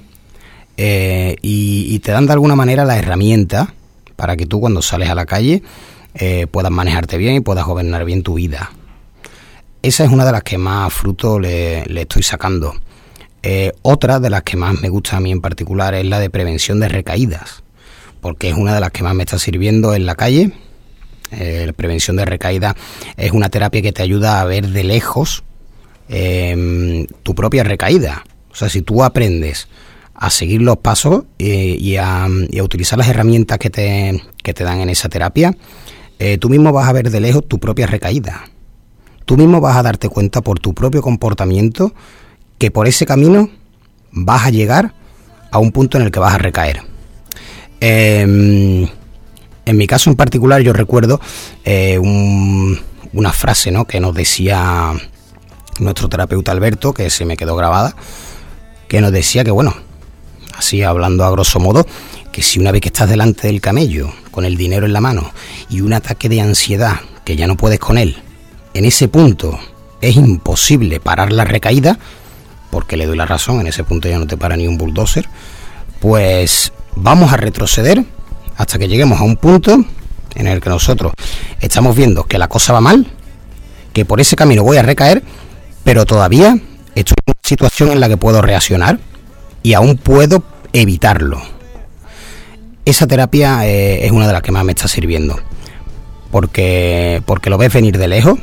eh, 0.77 1.35
y, 1.43 1.99
te 1.99 2.11
dan 2.11 2.25
de 2.25 2.33
alguna 2.33 2.55
manera 2.55 2.85
la 2.85 2.97
herramienta 2.97 3.71
para 4.15 4.35
que 4.35 4.47
tú 4.47 4.59
cuando 4.59 4.81
sales 4.81 5.09
a 5.09 5.15
la 5.15 5.27
calle 5.27 5.61
eh, 6.15 6.47
puedas 6.49 6.71
manejarte 6.71 7.19
bien 7.19 7.35
y 7.35 7.39
puedas 7.41 7.67
gobernar 7.67 8.03
bien 8.03 8.23
tu 8.23 8.33
vida. 8.33 8.71
Esa 9.83 10.05
es 10.05 10.09
una 10.09 10.25
de 10.25 10.31
las 10.31 10.41
que 10.41 10.57
más 10.57 10.91
fruto 10.91 11.39
le, 11.39 11.83
estoy 12.01 12.23
sacando. 12.23 12.73
Eh, 13.43 13.73
otra 13.83 14.19
de 14.19 14.31
las 14.31 14.41
que 14.41 14.57
más 14.57 14.81
me 14.81 14.89
gusta 14.89 15.17
a 15.17 15.19
mí 15.19 15.31
en 15.31 15.39
particular 15.39 15.93
es 15.93 16.05
la 16.05 16.19
de 16.19 16.31
prevención 16.31 16.79
de 16.79 16.89
recaídas, 16.89 17.61
porque 18.21 18.49
es 18.49 18.55
una 18.55 18.73
de 18.73 18.81
las 18.81 18.89
que 18.89 19.03
más 19.03 19.13
me 19.13 19.21
está 19.21 19.37
sirviendo 19.37 19.93
en 19.93 20.07
la 20.07 20.15
calle. 20.15 20.51
la 21.29 21.73
prevención 21.73 22.17
de 22.17 22.25
recaídas 22.25 22.73
es 23.17 23.33
una 23.33 23.49
terapia 23.49 23.83
que 23.83 23.91
te 23.91 24.01
ayuda 24.01 24.41
a 24.41 24.45
ver 24.45 24.69
de 24.69 24.83
lejos 24.83 25.43
Em, 26.09 27.05
tu 27.21 27.35
propia 27.35 27.63
recaída. 27.63 28.23
O 28.51 28.55
sea, 28.55 28.67
si 28.67 28.81
tú 28.81 29.03
aprendes 29.03 29.67
a 30.15 30.31
seguir 30.31 30.61
los 30.61 30.77
pasos 30.77 31.25
eh, 31.37 31.77
y, 31.79 31.97
a, 31.97 32.27
utilizar 32.63 32.97
las 32.97 33.07
herramientas 33.07 33.59
que 33.59 33.69
te, 33.69 34.21
que 34.43 34.55
te 34.55 34.63
dan 34.63 34.79
en 34.79 34.89
esa 34.89 35.07
terapia, 35.07 35.55
eh, 36.17 36.39
tú 36.39 36.49
mismo 36.49 36.73
vas 36.73 36.89
a 36.89 36.93
ver 36.93 37.11
de 37.11 37.19
lejos 37.19 37.47
tu 37.47 37.59
propia 37.59 37.85
recaída. 37.85 38.45
Tú 39.25 39.37
mismo 39.37 39.61
vas 39.61 39.77
a 39.77 39.83
darte 39.83 40.09
cuenta 40.09 40.41
por 40.41 40.59
tu 40.59 40.73
propio 40.73 41.03
comportamiento 41.03 41.93
que 42.57 42.71
por 42.71 42.87
ese 42.87 43.05
camino 43.05 43.49
vas 44.11 44.47
a 44.47 44.49
llegar 44.49 44.95
a 45.51 45.59
un 45.59 45.71
punto 45.71 45.99
en 45.99 46.05
el 46.05 46.11
que 46.11 46.19
vas 46.19 46.33
a 46.33 46.39
recaer. 46.39 46.81
Em, 47.79 48.87
en 49.65 49.77
mi 49.77 49.85
caso 49.85 50.09
en 50.09 50.15
particular 50.15 50.61
yo 50.61 50.73
recuerdo 50.73 51.21
eh, 51.63 51.99
una 51.99 53.31
frase 53.31 53.71
¿no? 53.71 53.85
que 53.85 53.99
nos 53.99 54.15
decía 54.15 54.93
nuestro 55.79 56.09
terapeuta 56.09 56.51
Alberto, 56.51 56.93
que 56.93 57.09
se 57.09 57.25
me 57.25 57.37
quedó 57.37 57.55
grabada, 57.55 57.95
que 58.87 59.01
nos 59.01 59.11
decía 59.11 59.43
que, 59.43 59.51
bueno, 59.51 59.73
así 60.55 60.83
hablando 60.83 61.23
a 61.23 61.31
grosso 61.31 61.59
modo, 61.59 61.85
que 62.31 62.41
si 62.41 62.59
una 62.59 62.71
vez 62.71 62.81
que 62.81 62.89
estás 62.89 63.09
delante 63.09 63.47
del 63.47 63.61
camello, 63.61 64.11
con 64.31 64.45
el 64.45 64.57
dinero 64.57 64.85
en 64.85 64.93
la 64.93 65.01
mano, 65.01 65.31
y 65.69 65.81
un 65.81 65.93
ataque 65.93 66.29
de 66.29 66.41
ansiedad, 66.41 66.97
que 67.23 67.35
ya 67.35 67.47
no 67.47 67.57
puedes 67.57 67.79
con 67.79 67.97
él, 67.97 68.17
en 68.73 68.85
ese 68.85 69.07
punto 69.07 69.59
es 70.01 70.15
imposible 70.15 70.99
parar 70.99 71.31
la 71.31 71.43
recaída, 71.43 71.97
porque 72.71 72.97
le 72.97 73.05
doy 73.05 73.17
la 73.17 73.25
razón, 73.25 73.59
en 73.61 73.67
ese 73.67 73.83
punto 73.83 74.07
ya 74.07 74.19
no 74.19 74.27
te 74.27 74.37
para 74.37 74.55
ni 74.55 74.67
un 74.67 74.77
bulldozer, 74.77 75.27
pues 75.99 76.71
vamos 76.95 77.33
a 77.33 77.37
retroceder 77.37 78.03
hasta 78.57 78.77
que 78.77 78.87
lleguemos 78.87 79.19
a 79.19 79.23
un 79.23 79.37
punto 79.37 79.83
en 80.35 80.47
el 80.47 80.61
que 80.61 80.69
nosotros 80.69 81.13
estamos 81.59 81.95
viendo 81.95 82.23
que 82.23 82.37
la 82.37 82.47
cosa 82.47 82.73
va 82.73 82.81
mal, 82.81 83.07
que 83.93 84.05
por 84.05 84.21
ese 84.21 84.35
camino 84.35 84.63
voy 84.63 84.77
a 84.77 84.83
recaer, 84.83 85.23
pero 85.83 86.05
todavía 86.05 86.57
estoy 86.95 87.15
en 87.25 87.33
una 87.33 87.39
situación 87.43 87.91
en 87.91 87.99
la 87.99 88.09
que 88.09 88.17
puedo 88.17 88.41
reaccionar 88.41 88.99
y 89.63 89.73
aún 89.73 89.97
puedo 89.97 90.43
evitarlo. 90.73 91.41
Esa 92.85 93.07
terapia 93.07 93.67
eh, 93.67 94.05
es 94.05 94.11
una 94.11 94.27
de 94.27 94.33
las 94.33 94.41
que 94.41 94.51
más 94.51 94.65
me 94.65 94.71
está 94.71 94.87
sirviendo, 94.87 95.39
porque, 96.31 97.21
porque 97.25 97.49
lo 97.49 97.57
ves 97.57 97.73
venir 97.73 97.97
de 97.97 98.07
lejos 98.07 98.39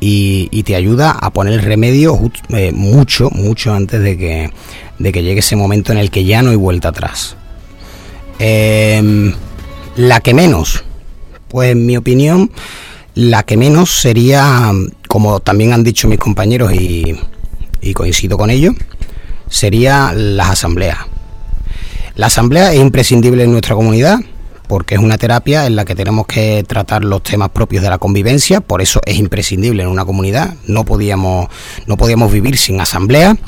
y, 0.00 0.62
te 0.64 0.76
ayuda 0.76 1.12
a 1.12 1.30
poner 1.30 1.54
el 1.54 1.62
remedio 1.62 2.18
eh, 2.50 2.72
mucho, 2.72 3.30
mucho 3.30 3.72
antes 3.72 4.02
de 4.02 4.18
que, 4.18 4.50
de 4.98 5.12
que 5.12 5.22
llegue 5.22 5.40
ese 5.40 5.56
momento 5.56 5.92
en 5.92 5.98
el 5.98 6.10
que 6.10 6.24
ya 6.24 6.42
no 6.42 6.50
hay 6.50 6.56
vuelta 6.56 6.88
atrás. 6.88 7.36
Em, 8.38 9.32
la 9.96 10.20
que 10.20 10.34
menos, 10.34 10.84
pues 11.48 11.72
en 11.72 11.86
mi 11.86 11.96
opinión, 11.96 12.50
La 13.16 13.44
que 13.44 13.56
menos 13.56 13.98
sería, 13.98 14.70
como 15.08 15.40
también 15.40 15.72
han 15.72 15.82
dicho 15.82 16.06
mis 16.06 16.18
compañeros 16.18 16.74
y, 16.74 17.16
coincido 17.94 18.36
con 18.36 18.50
ellos, 18.50 18.74
sería 19.48 20.12
las 20.12 20.50
asambleas. 20.50 20.98
La 22.14 22.26
asamblea 22.26 22.74
es 22.74 22.78
imprescindible 22.78 23.44
en 23.44 23.52
nuestra 23.52 23.74
comunidad 23.74 24.18
porque 24.68 24.96
es 24.96 25.00
una 25.00 25.16
terapia 25.16 25.66
en 25.66 25.76
la 25.76 25.86
que 25.86 25.94
tenemos 25.94 26.26
que 26.26 26.62
tratar 26.68 27.04
los 27.04 27.22
temas 27.22 27.48
propios 27.48 27.82
de 27.82 27.88
la 27.88 27.96
convivencia, 27.96 28.60
por 28.60 28.82
eso 28.82 29.00
es 29.06 29.16
imprescindible 29.16 29.82
en 29.82 29.88
una 29.88 30.04
comunidad, 30.04 30.54
no 30.66 30.84
podíamos, 30.84 31.48
no 31.86 31.96
podíamos 31.96 32.30
vivir 32.30 32.58
sin 32.58 32.78
asamblea, 32.82 33.38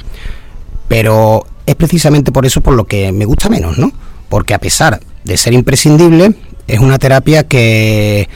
pero 0.88 1.44
es 1.66 1.74
precisamente 1.74 2.32
por 2.32 2.46
eso 2.46 2.62
por 2.62 2.72
lo 2.72 2.86
que 2.86 3.12
me 3.12 3.26
gusta 3.26 3.50
menos, 3.50 3.76
¿no? 3.76 3.92
Porque 4.30 4.54
a 4.54 4.60
pesar 4.60 4.98
de 5.24 5.36
ser 5.36 5.52
imprescindible, 5.52 6.34
es 6.66 6.80
una 6.80 6.98
terapia 6.98 7.46
que, 7.46 8.28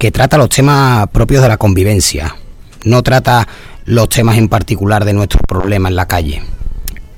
que 0.00 0.10
trata 0.10 0.38
los 0.38 0.48
temas 0.48 1.08
propios 1.08 1.42
de 1.42 1.48
la 1.48 1.58
convivencia, 1.58 2.34
no 2.84 3.02
trata 3.02 3.46
los 3.84 4.08
temas 4.08 4.38
en 4.38 4.48
particular 4.48 5.04
de 5.04 5.12
nuestros 5.12 5.42
problemas 5.46 5.90
en 5.90 5.96
la 5.96 6.08
calle. 6.08 6.42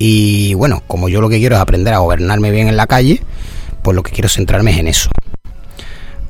Y 0.01 0.55
bueno, 0.55 0.83
como 0.89 1.09
yo 1.09 1.21
lo 1.21 1.29
que 1.29 1.39
quiero 1.39 1.55
es 1.55 1.63
aprender 1.63 1.95
a 1.95 1.99
gobernarme 1.99 2.51
bien 2.51 2.67
en 2.67 2.77
la 2.77 2.89
calle, 2.89 3.23
pues 3.85 3.95
lo 3.95 4.03
que 4.03 4.11
quiero 4.11 4.29
centrarme 4.29 4.73
es 4.73 4.79
en 4.79 4.89
eso. 4.89 5.11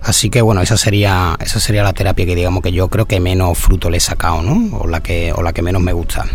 Así 0.02 0.28
que 0.28 0.42
bueno, 0.42 0.60
esa 0.60 0.76
sería, 0.76 1.36
esa 1.40 1.58
sería 1.58 1.84
la 1.84 1.94
terapia 1.94 2.26
que 2.26 2.36
digamos 2.36 2.62
que 2.62 2.70
yo 2.72 2.88
creo 2.88 3.06
que 3.06 3.18
menos 3.18 3.56
fruto 3.56 3.88
le 3.88 3.96
he 3.96 4.00
sacado, 4.00 4.42
¿no? 4.42 4.76
O 4.76 4.86
la 4.86 5.02
que, 5.02 5.32
o 5.32 5.42
la 5.42 5.54
que 5.54 5.62
menos 5.62 5.80
me 5.80 5.94
gusta. 5.94 6.26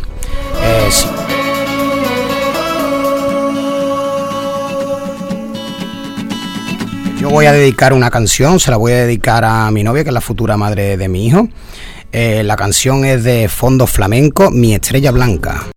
Eh. 0.64 1.37
Yo 7.20 7.32
voy 7.32 7.48
a 7.48 7.52
dedicar 7.52 7.94
una 7.94 8.12
canción, 8.12 8.60
se 8.60 8.70
la 8.70 8.78
voy 8.78 8.92
a 8.92 8.98
dedicar 8.98 9.44
a 9.44 9.72
mi 9.72 9.84
novia, 9.84 10.04
que 10.04 10.12
es 10.12 10.14
la 10.14 10.22
futura 10.22 10.56
madre 10.56 10.98
de 10.98 11.08
mi 11.08 11.26
hijo. 11.26 11.50
Eh, 12.12 12.44
la 12.44 12.56
canción 12.56 13.06
es 13.06 13.24
de 13.24 13.50
fondo 13.50 13.88
flamenco, 13.88 14.52
Mi 14.52 14.76
estrella 14.76 15.12
blanca. 15.12 15.64